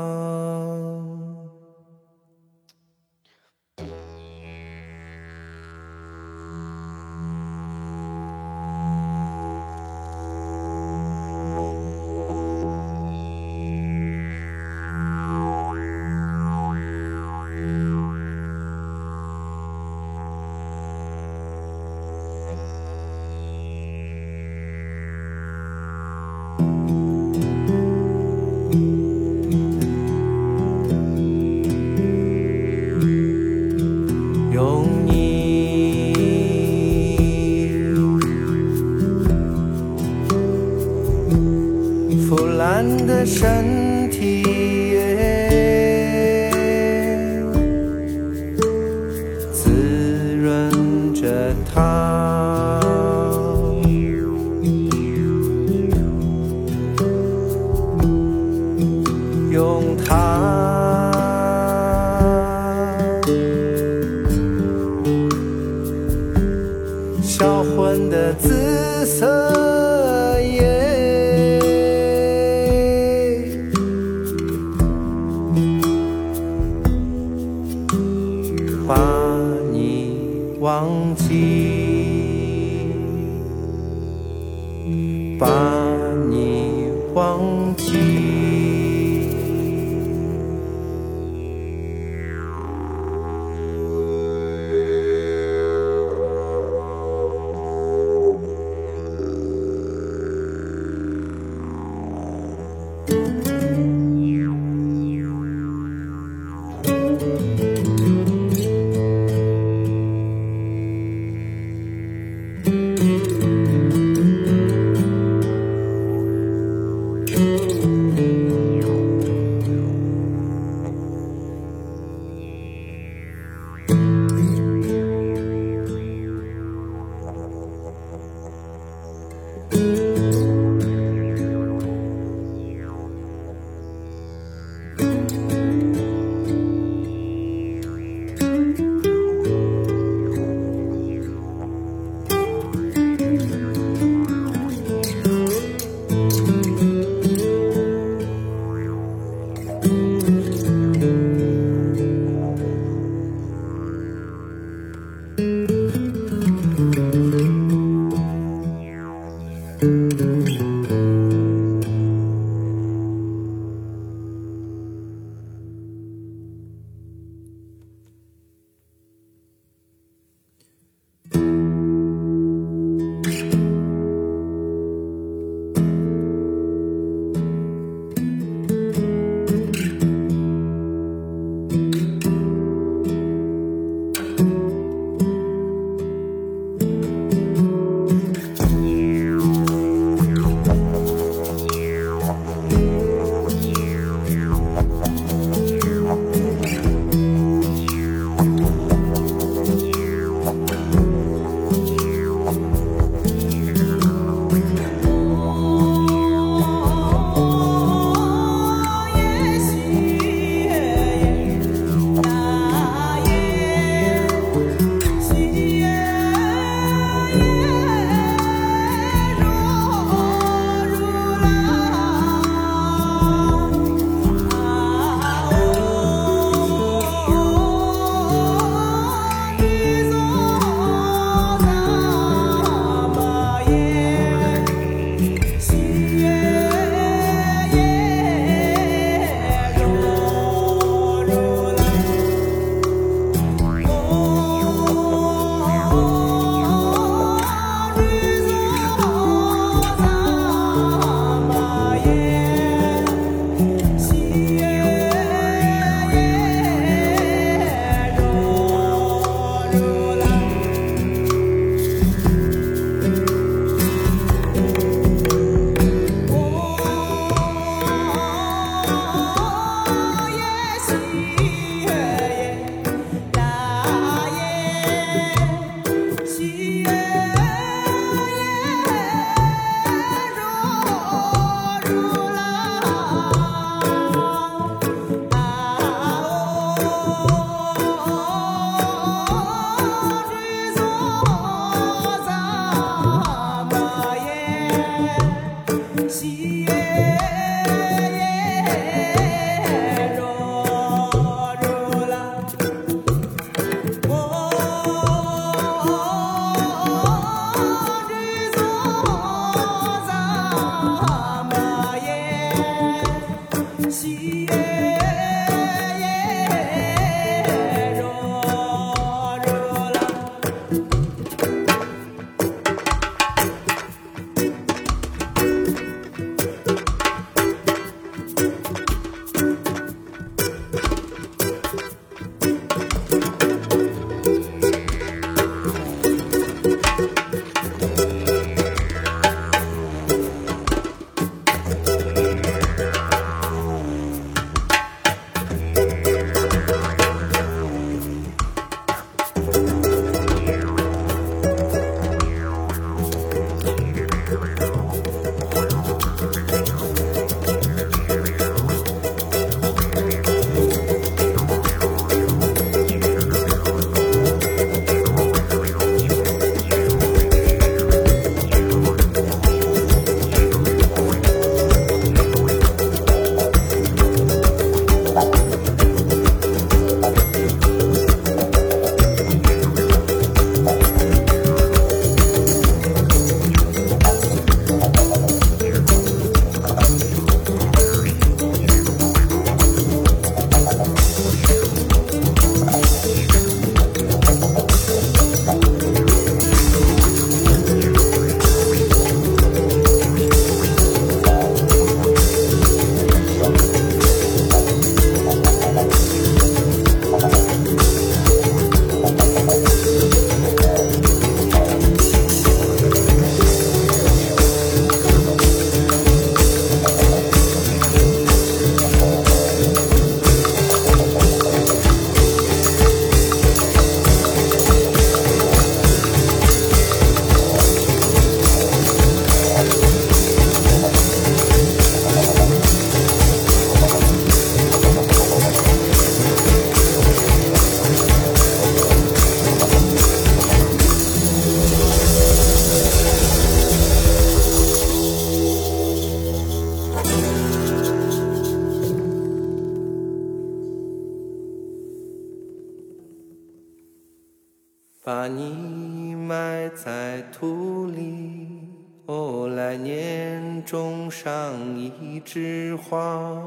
[461.24, 463.42] 上一枝花。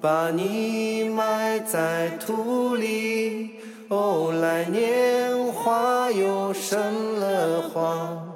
[0.00, 3.50] 把你埋在土里，
[3.88, 8.26] 哦，来年花又生了花。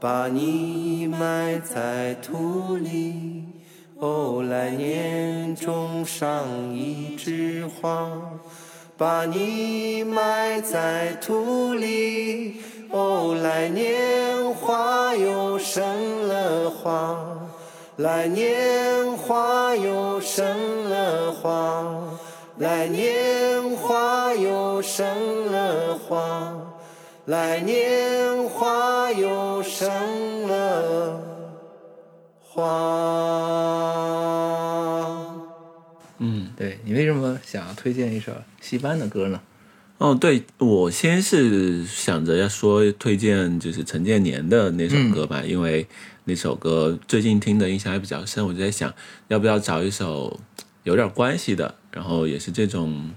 [0.00, 3.44] 把你埋在土里，
[3.98, 8.10] 哦，来年种上一枝花。
[8.96, 12.60] 把你埋在土里，
[12.90, 17.43] 哦，来年花又生了花，
[17.96, 22.18] 来年花又生了花，
[22.58, 25.06] 来年花又生
[25.46, 26.74] 了花，
[27.26, 31.22] 来年花又生了
[32.42, 32.64] 花。
[36.18, 39.40] 嗯对你为什么想要推荐一首戏班的歌呢？
[39.98, 45.86] 哦，对，我先是想着要说推荐就是陈建年的那首歌吧，因为
[46.26, 48.92] 那首歌最近听的印象还比较深，我就在想
[49.28, 50.40] 要不要找一首
[50.84, 53.10] 有点关系的，然后也是这种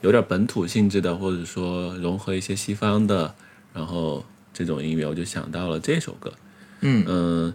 [0.00, 3.34] 有点本土性质的，或者说融合一些西方的，
[3.72, 6.32] 然后这种音乐，我就想到了这首歌。
[6.80, 7.54] 嗯嗯，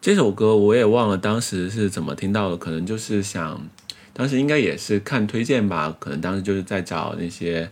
[0.00, 3.68] 这首歌我也忘了当时是怎么听到的，可能就是想，
[4.12, 7.68] 当时应该也是看推荐吧，可能当时就是在找那些，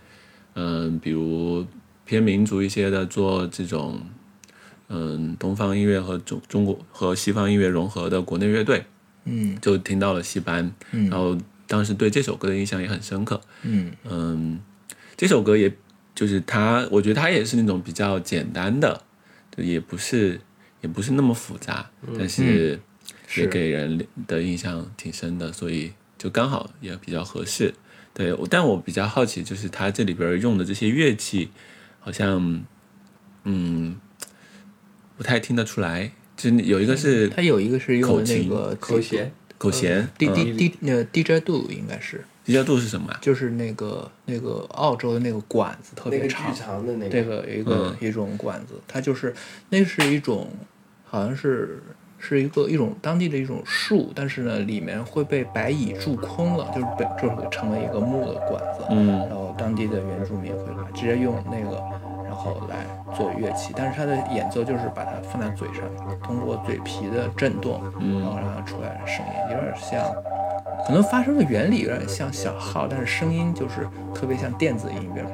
[0.55, 1.64] 嗯，比如
[2.05, 4.01] 偏民族一些的做这种，
[4.89, 8.85] 嗯，东方音乐和中中国和西方音乐融合的国内乐队，
[9.24, 9.59] 嗯。
[9.61, 11.09] 就听到了戏班，嗯。
[11.11, 13.93] 然后当时对这首歌的印象也很深刻，嗯。
[14.05, 14.61] 嗯，
[15.16, 15.72] 这首歌也
[16.14, 19.03] 就是它，我觉得它也是那种比较简单的，
[19.57, 20.41] 就也不是
[20.80, 22.78] 也不是那么复杂，但是
[23.37, 27.74] 也给人的印象挺深的，所以就刚好也比较合适。
[28.12, 31.51] 对，但我比较好奇，就是它这里边用的这些乐器，
[31.99, 32.64] 好像
[33.43, 33.97] 嗯
[35.17, 36.11] 不太听得出来。
[36.37, 40.35] 就是有一个是它有一个是用的那个口弦，口弦，D 嗯。
[40.35, 43.19] D D 呃 DJ 度应该是，低调度是什么啊？
[43.23, 48.09] 就是那个那个澳洲的那个管子特那个巨别长，长的那个，这个有一个、嗯。
[48.09, 49.33] 一种管子，它就是
[49.69, 50.49] 那是一种
[51.05, 51.81] 好像是
[52.19, 59.07] 是一个一种当地的一种树，但是呢里面会被白蚁蛀空了，就是被就是成了一个木的管子，嗯。
[59.07, 62.03] 然后当地的原住民会来直接用那个，然
[62.45, 62.84] 后来
[63.16, 65.82] 做乐器，但是它的演奏就是把它放在嘴上，
[66.22, 70.05] 通过嘴皮的震动，嗯然后让它出来的声音，有点像
[70.86, 75.24] 可能发声的原理有点像小号，但是声音就是特别像电子音乐。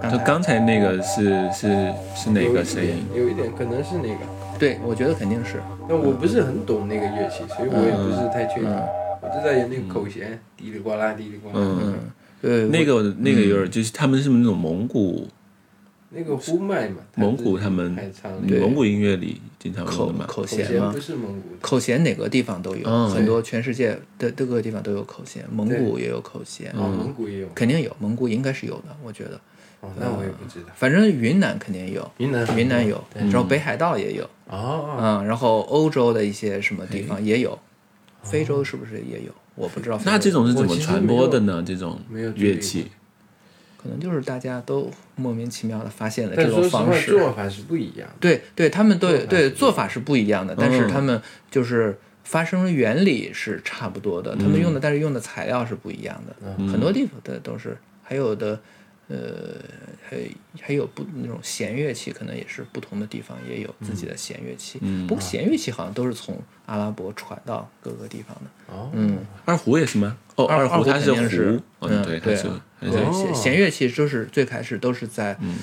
[0.00, 3.04] 刚就刚才那个是是是哪个声音？
[3.14, 4.20] 有一点可能是那个，
[4.58, 5.60] 对，我觉得肯定是。
[5.88, 8.70] 但我不是很懂那个乐器，所以我也不是太确定。
[8.70, 8.86] 嗯
[9.20, 11.54] 我就在演那个口弦，嘀里呱啦，嘀里呱啦。
[11.56, 11.94] 嗯，
[12.40, 15.26] 对，那个那个有点就是他们是那种蒙古
[16.10, 17.96] 那个呼麦嘛，蒙古他们
[18.46, 20.26] 蒙古音乐里经常口用的嘛。
[20.26, 20.98] 口口弦吗不？
[21.00, 21.48] 是蒙古。
[21.60, 27.48] 口弦哪个地方都有，嗯很多全世界的各个地方都有口弦，蒙古也有口弦，哦，蒙古也有。
[27.54, 29.40] 肯定有，蒙古应该是有的，我觉得。
[29.80, 30.66] 哦，那我也不知道。
[30.74, 37.56] 反正云南肯定有，云南云南有，对然后北海道也有，哦，嗯，然后欧洲的一些什么地方也有，
[38.22, 39.32] 非洲是不是也有？
[39.54, 40.00] 我不知道。
[40.04, 41.62] 那这种是怎么传播的呢？
[41.64, 42.86] 这种乐器，
[43.76, 47.10] 可能就是大家都莫名其妙的发现了这种方，式。
[47.10, 48.14] 做法是不一样的。
[48.20, 50.88] 对对，他们都对做法是不一样的，但是嗯。
[50.88, 56.68] 他们就是发声原理是差不多的，他们用的但是用的材料是不一样的，嗯。
[56.68, 58.58] 很多地方的都是，还有的
[59.08, 59.56] 呃
[60.08, 60.16] 还
[60.60, 70.16] 还有不那种弦乐器，可能也是不同的地方也有自己的弦乐器，嗯不过弦乐器好像都是从阿拉伯传到各个地方的，哦，嗯，二胡也是吗？
[70.36, 72.36] 哦，二胡它肯定是是胡，嗯对，它对
[73.12, 75.56] 弦弦乐器就是最开始都是在嗯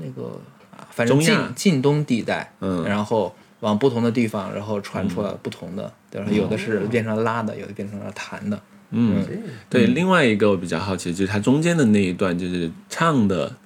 [0.00, 0.40] 那个
[0.70, 6.28] 啊反正晋中亚晋东地带，嗯然后往不同的地方，然后传出了不同的，对吧？
[6.30, 8.60] 有的是变成拉的，有的变成了弹的。
[8.92, 9.26] 嗯，
[9.68, 9.86] 对。
[9.88, 13.56] 另外一个我比较好奇，就是它中间的那一段，就是唱的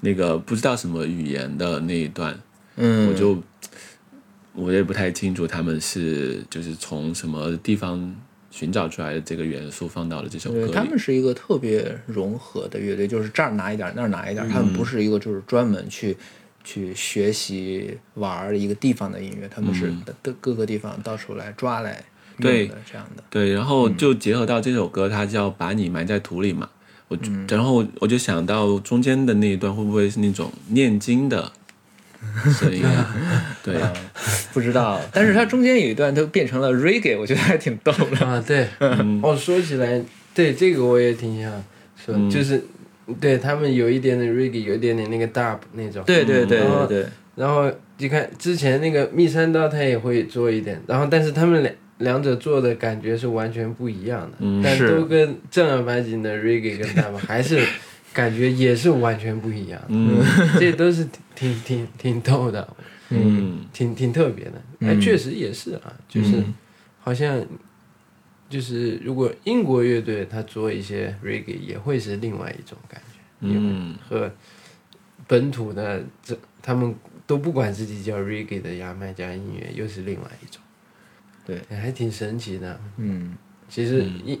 [0.00, 2.38] 那个不知道什么语言的那一段，
[2.76, 3.42] 嗯，我就
[4.54, 8.14] 我也不太清楚他们是就是从什么地方
[8.50, 10.72] 寻找出来的这个元素放到了这首歌，里。
[10.72, 14.46] 他们是一个特别融合的乐队，就是这儿拿一点，那儿拿一点。
[14.48, 16.16] 他们不是一个就是专门去
[16.64, 22.04] 去学习玩一个地方的音乐，他们是的的各个地方到处来抓来
[22.40, 23.22] 对这样的。
[23.30, 26.68] 对，然后就结合到这首歌，它叫《把你埋在土里》嘛，
[27.08, 31.52] 我就、然后我就想到中间的那一段会不会是那种念经的
[32.58, 33.14] 声音啊？
[33.62, 33.74] 对，
[34.52, 38.26] 不知道，但是它中间有一段都变成了 reggae，我觉得还挺逗的。
[38.26, 38.66] 啊，对，
[39.22, 40.02] 哦，说起来，
[40.34, 41.50] 对这个我也挺想
[41.96, 42.62] 说，嗯就是
[43.20, 46.02] 对他们有一点点 reggae，有一点点那个 dub 那种。
[46.06, 57.64] 对对对嗯对对，然后你看之前那个密山刀他也会做一点，然后但是他们两两者做的感觉是完全不一样的，嗯但都跟正儿八经的 reggae 跟 dub 还是
[58.12, 60.22] 感觉也是完全不一样的，嗯。
[60.60, 62.76] 这都是挺挺挺挺逗的，
[63.10, 63.64] 嗯。
[63.72, 65.00] 挺挺特别的，哎，嗯。
[65.00, 66.54] 确实也是啊，就是嗯。
[67.00, 67.42] 好像
[68.50, 73.94] 就是如果英国乐队他做一些 reggae 也会是另外一种感觉，嗯。
[74.08, 74.30] 和
[75.26, 76.94] 本土的这他们
[77.26, 80.61] 都不管自己叫 reggae 的牙买加音乐又是另外一种，
[81.46, 81.60] 对。
[81.68, 82.80] 还挺神奇的。
[82.96, 83.36] 嗯，
[83.68, 84.40] 其实一、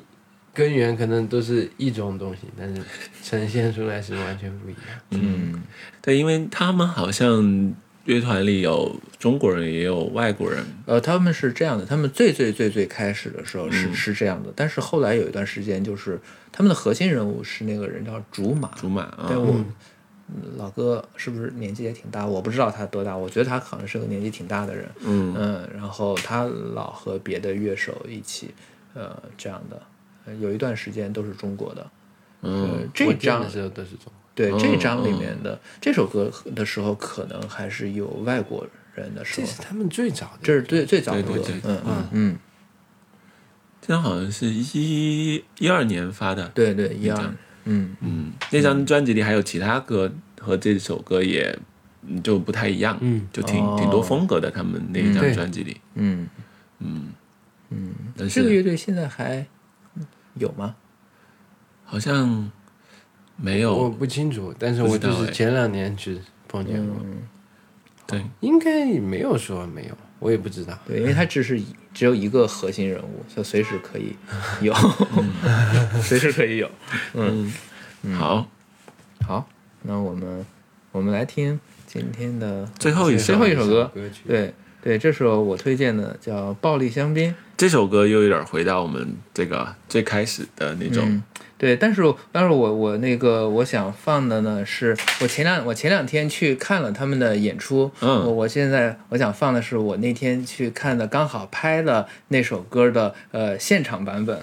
[0.54, 2.82] 根源可能都是一种东西，但是
[3.22, 4.82] 呈现出来是完全不一样。
[5.10, 5.62] 嗯，
[6.00, 7.74] 对，因为他们好像
[8.04, 10.64] 乐团里有中国人，也有外国人。
[10.86, 19.26] 呃，他们是这样的，他们最最最最开始的时候是、是这样的，但是后来有一段时间，就是他们的核心人物是那个人叫竹马，竹马啊。
[19.28, 19.66] 对，我、嗯
[20.56, 22.26] 老哥是不是年纪也挺大？
[22.26, 24.88] 我不知道他多大，我觉得他可能是个年纪挺大的人。
[25.04, 28.54] 嗯然后他老和别的乐手一起，
[28.94, 29.82] 呃，这样的，
[30.26, 31.82] 呃有一段时间都是中国的。
[32.40, 34.12] 呃嗯，这张我见的时候都是中。
[34.34, 42.38] 对嗯这张里面的、这首歌的时候，可能还是有外国人的时候这是，他们最早的，这是最最早的歌嗯嗯嗯，
[43.82, 46.48] 这张好像是一一二年发的。
[46.54, 47.32] 对对，一二
[47.64, 47.96] 嗯。
[48.00, 51.56] 嗯，那张专辑里还有其他歌和这首歌也
[52.06, 53.76] 嗯就不太一样，嗯，就挺、哦。
[53.78, 54.50] 挺多风格的。
[54.50, 56.28] 他们那一张专辑里，嗯。
[56.80, 57.08] 嗯。
[57.70, 59.46] 嗯，但是这个乐队现在还
[60.34, 60.74] 有吗？
[61.84, 62.50] 好像
[63.36, 63.74] 没有。
[63.76, 63.90] 我。
[63.90, 67.22] 不清楚，但是我就是前两年去碰见过，嗯，
[68.06, 70.78] 对，应该没有说没有，我也不知道。
[70.86, 74.16] 对，因为他只是一只有一个核心人物，所以 随时可以
[74.60, 74.74] 有，
[76.02, 76.70] 随时可以有。
[77.14, 77.52] 嗯，
[78.18, 78.46] 好，
[79.26, 79.48] 好，
[79.82, 80.44] 那我们
[80.90, 83.24] 我们来听今天的最后一首。
[83.24, 87.30] 最后一首歌，歌曲，对对，这首我推荐的叫《暴力香槟》。
[87.62, 91.22] 这首歌又有点回到我们这个最开始的那种，嗯，
[91.56, 92.02] 对，但是
[92.32, 104.42] 但是我我那个我想放的呢，是我前两我前两天去看了他们的演出，嗯我我现在我想放的是我那天去看的，刚好拍了那首歌的呃现场版本。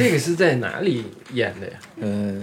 [0.00, 1.78] 这个是在哪里演的呀？
[2.00, 2.40] 呃，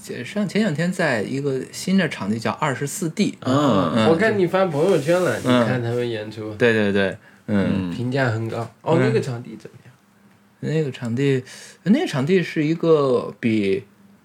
[0.00, 4.08] 前上前两天在一个新的场地叫二十四 D，嗯嗯。
[4.08, 5.66] 我看你发朋友圈了，你嗯。
[5.66, 7.16] 看他们演出，对对对，
[7.46, 8.58] 嗯，评价很高。
[8.82, 9.00] 哦，嗯。
[9.00, 9.94] 那个场地怎么样？
[10.60, 11.42] 那个场地，
[11.84, 13.84] 那个场地是一个比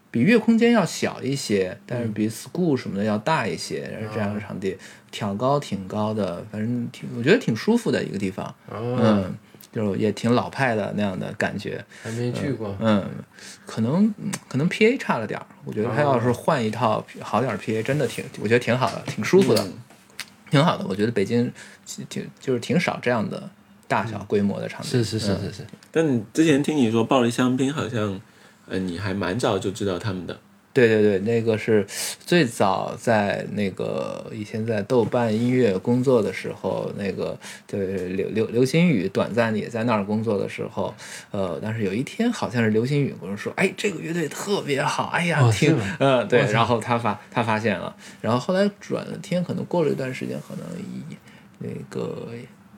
[0.09, 4.78] 比月空间要小一些，但是比 school 什么的要大一些，然后这样的场地，
[5.11, 9.36] 挑高挺高的，反正挺我觉得挺舒服的一个地方，哦，嗯，
[9.74, 12.76] 就也挺老派的那样的感觉，还没去过。
[12.80, 13.10] 嗯，
[13.66, 19.68] 可能嗯可能 PA 差了点儿，我觉得他要是换一套好点儿 PA，真的挺我觉得挺好的，挺舒服的，
[20.52, 20.86] 挺好的。
[20.88, 21.52] 我觉得北京
[22.08, 23.50] 挺就是挺少这样的
[23.88, 28.22] 大小规模的场地，是是是嗯是是，但之前听你说暴力香槟好像，
[28.68, 30.40] 呃，你还蛮早就知道他们的。
[30.74, 31.86] 对对对，那个是
[32.26, 40.94] 最早在那个以前在豆瓣音乐工作的时候，那个对刘刘刘星宇短暂也在那儿工作的时候，
[41.32, 51.16] 呃，但是有一天好像是刘星宇跟我说，哎，这个乐队特别好，哎呀，挺哦是吗呃对然后他发他发现了，然后后来转了天，可能过了一段时间，可能一
[51.60, 52.28] 那个。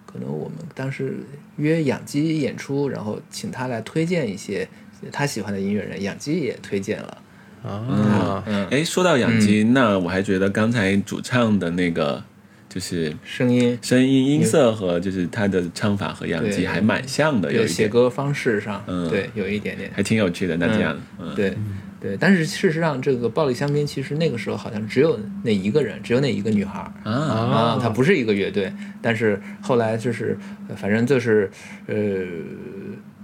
[0.05, 1.17] 可能我们当时
[1.57, 4.65] 约养鸡演出，然后请他来推荐一些
[5.11, 7.17] 他喜欢的音乐人，养鸡也推荐了。
[7.65, 12.23] 啊，嗯，哎，说到养鸡，那我还觉得刚才主唱的那个
[12.69, 13.77] 就是声音。
[13.81, 19.09] 声音音色和就是他的唱法和养鸡还蛮像的，有写歌方式上，嗯。
[19.09, 20.55] 对，有一点点，还挺有趣的。
[20.57, 21.57] 那这样，嗯，对
[21.99, 22.17] 对。
[22.19, 28.71] 但是事实上，这个暴力香槟其实那个时候好像只有那一个人，只有那一个女孩啊，啊，她不是一个乐队。
[29.01, 30.37] 但是后来就是，
[30.67, 31.49] 呃反正就是，
[31.87, 31.95] 呃，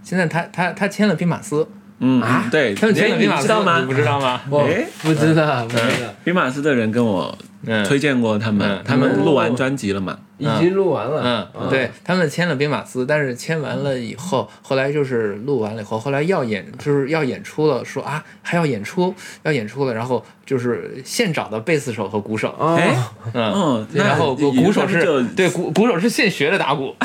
[0.03, 1.67] 现在她她她签了兵马司，
[2.01, 2.75] 嗯啊对，你
[3.41, 3.85] 知道吗你？
[3.85, 4.41] 不知道吗？
[4.49, 10.17] 我哎不知道，不知道，兵马司的人跟我嗯推荐过他们嗯，他们录完专辑了嘛？
[10.41, 11.21] 已经录完了。
[11.23, 11.69] 嗯，啊。
[11.69, 19.13] 对他们签了兵马司，但是签完了以后，后来就是录完了以后，后来要演就是要演出了，说啊还要演出，
[19.43, 22.75] 要演出了，然后就是现找的贝斯手和鼓手，哦。
[22.75, 22.95] 哎，
[23.33, 26.95] 嗯，哦，然后鼓鼓手是对鼓鼓手是现学的打鼓，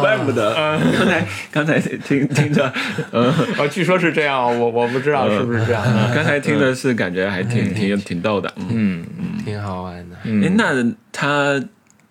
[0.00, 0.54] 怪不得，
[0.98, 2.72] 刚才刚才听听着，
[3.10, 6.14] 呃， 哦，据说是这样，我我不知道是不是这样，嗯。
[6.14, 9.44] 刚才听的是感觉还挺挺挺逗的，嗯，嗯。
[9.44, 10.16] 挺好玩的。
[10.16, 10.72] 哎，嗯，那
[11.10, 11.60] 他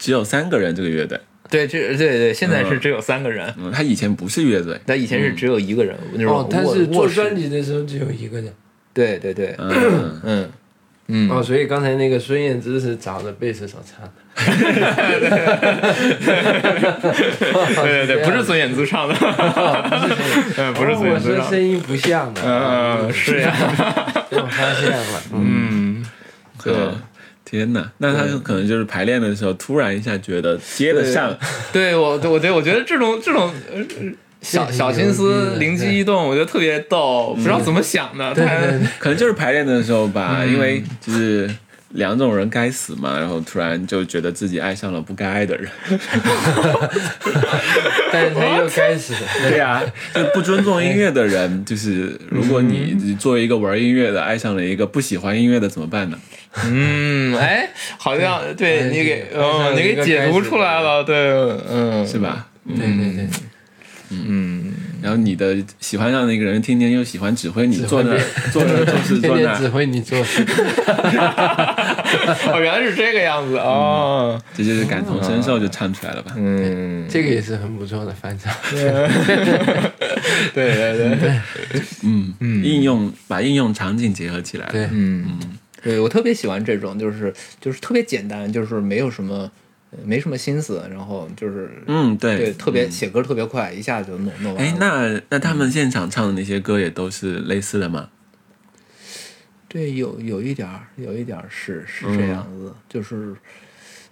[0.02, 8.52] 只有三个人这个乐队，对，这对对，现在是只有三个人，嗯，他以前不是乐队，他以前是只有一个人，那种哦，他是做专辑的时候只有一个人。
[8.94, 10.50] 对对对，嗯，嗯。
[11.14, 14.12] 嗯，哦，所以刚才那个孙燕姿是找的贝斯手唱的。
[17.84, 19.14] 对对对，不是孙燕姿唱的，
[20.58, 22.42] 嗯，不是孙燕姿唱的，说声音不像的。
[22.46, 23.54] 嗯，是呀，
[24.32, 25.22] 被我发现了。
[25.34, 26.06] 嗯，嗯，
[26.64, 26.74] 对。
[27.52, 31.38] 嗯天哪，那他可能就是排练的时候突然一下觉得接得上，
[31.74, 33.84] 对 我，对我觉得，我觉得这种这种呃
[34.42, 38.34] 小小心思、灵机一动，我觉得特别逗，不知道怎么想的。
[38.34, 38.44] 他
[39.00, 41.50] 可能就是排练的时候吧，嗯因为就是
[41.90, 45.70] 两种人该死嘛，然后突然就觉得自己爱上了不该爱的人。
[48.14, 49.14] 但是他又开始。
[49.50, 49.84] 对呀、
[50.16, 56.18] 就不尊重音乐的人，就是如果你作为一个玩音乐的爱上了一个不喜欢音乐的，怎么办呢？
[56.66, 61.16] 嗯，哎，好像对哎你给，嗯， 你给解读出来了，对，
[61.70, 62.20] 嗯，是？
[62.20, 62.48] 吧？
[62.68, 63.28] 对对对，
[64.12, 64.72] 嗯，
[65.02, 70.46] 然后你的喜欢上的一个人，天天又喜欢指挥你做那别做 那做事天做那天指，挥你做事。
[72.52, 74.40] 哦，原来是这个样子哦。
[74.56, 76.34] 这就是感同身受就唱出来了吧？
[76.38, 78.54] 嗯，这个也是很不错的翻唱。
[78.72, 78.92] 对
[80.54, 81.42] 对对，
[82.04, 84.72] 嗯嗯，应用把应用场景结合起来了。
[84.72, 85.40] 对，嗯，
[85.82, 89.50] 对我特别喜欢这种，就是就是特别简单，就是没有什么
[89.92, 98.10] 呃没什么心思，然后就是嗯，对对，特别写歌特别快，一下就弄弄完哎。，那那他们现场唱的那些歌也都是类似的吗？
[99.68, 103.34] 对，有有一点儿，有一点儿是是嗯这样子，就是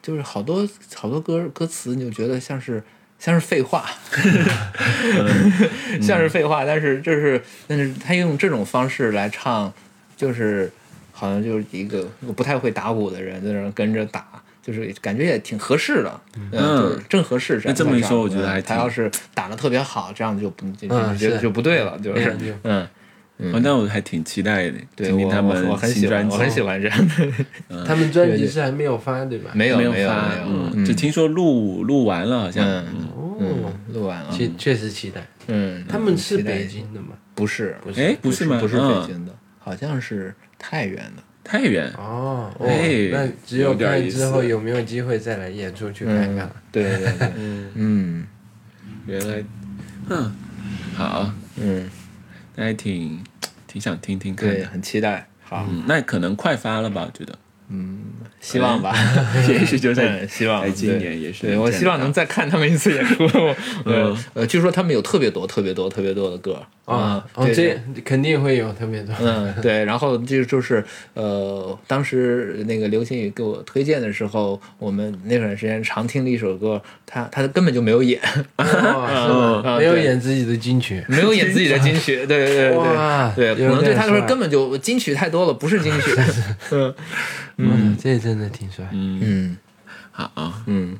[0.01, 2.81] 就是好多好多歌歌词，你就觉得像是
[3.19, 3.85] 像是废话，
[6.01, 9.73] 像是废话，但是就是但是他用这种方式来唱，
[10.15, 10.71] 就是
[11.19, 14.25] 好像就是一个不太会打鼓的人在那儿跟着打。
[14.61, 17.59] 就是感觉也挺合适的，嗯，就是正合适。
[17.65, 22.87] 那这么一说我觉得还挺他要是打的特别好，这样就不就嗯就是就不对了，就是嗯
[23.39, 26.35] 嗯，哦，那我还挺期待的，对我听听他们我我很喜欢，新专辑。
[26.35, 27.83] 我很喜欢这样的。
[27.87, 29.49] 他们专辑是还没有发对吧？
[29.55, 32.67] 没有没有没发嗯，就听说录录完了，好像。
[33.39, 34.29] 嗯录完了。
[34.31, 35.25] 确确实期待。
[35.47, 37.15] 嗯，他们是北京的吗？
[37.33, 38.59] 不是不是哎，不是吗？
[38.59, 41.23] 不是嗯北京的，好像是太原的。
[41.43, 41.89] 太原。
[41.93, 46.55] 哦，哦哎那只有看之后有没有机会再来演出去看看了。
[46.71, 47.31] 对对对，
[47.73, 48.27] 嗯
[49.07, 49.43] 原来，
[50.09, 50.31] 嗯，
[50.93, 51.89] 好，嗯，
[52.55, 53.23] 那还挺
[53.65, 54.67] 挺想听听看对，的。
[54.67, 55.27] 很期待。
[55.41, 57.01] 好，嗯，那可能快发了吧？
[57.11, 57.35] 我觉得，
[58.41, 58.95] 希望吧，
[59.47, 63.27] 也许就在嗯希望在今对年也是对我希望能再看他们一次演出。
[63.85, 64.15] 嗯。
[64.33, 67.23] 呃，据说他们有特别多、特别多、特别多的歌啊，
[67.53, 69.13] 这肯定会有特别多。
[69.21, 70.83] 嗯，对，然后就就是
[71.13, 78.19] 呃，当时那个刘星宇给我推荐的时候，我们那段时间常听的一首歌，他他根本就没有演，
[79.77, 81.03] 没有演自己的金曲。
[81.07, 86.15] 没有演自己的金曲，对对对对对，有可能对他来说根本就金曲太多了，不是金曲。
[87.58, 87.58] 嗯，
[87.99, 88.85] 这真的挺帅。
[88.91, 89.57] 嗯，嗯。
[90.11, 90.31] 好。
[90.35, 90.97] 啊，嗯，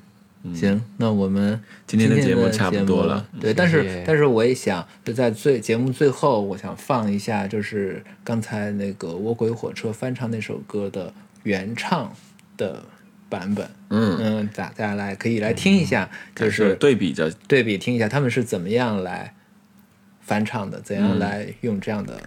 [0.54, 3.28] 行，那我们今天的节节目差不多了。
[3.40, 11.14] 对，但是但是我也想就在最节目最后，我想放一下，就是刚才那个卧轨火车翻唱那首歌的
[11.44, 12.14] 原唱
[12.56, 12.82] 的
[13.28, 13.70] 版本。
[13.90, 19.34] 嗯，嗯，大大家来可以来听一下，就就是是对比着，对比听一下他们是怎么样来
[20.22, 22.22] 翻唱的，怎样来用这样的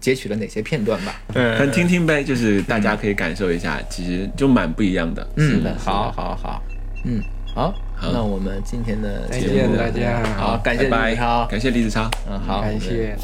[0.00, 1.20] 截取了哪些片段吧。
[1.32, 5.26] 反正听听呗，就是大家可以感受一下，其实就蛮不一样的。
[5.36, 6.62] 嗯，的好好好，
[7.04, 7.20] 嗯，
[7.54, 12.10] 好，那我们今天的再节目见大家好，感谢李子超，感谢李子超。
[12.28, 13.16] 嗯，好，感谢。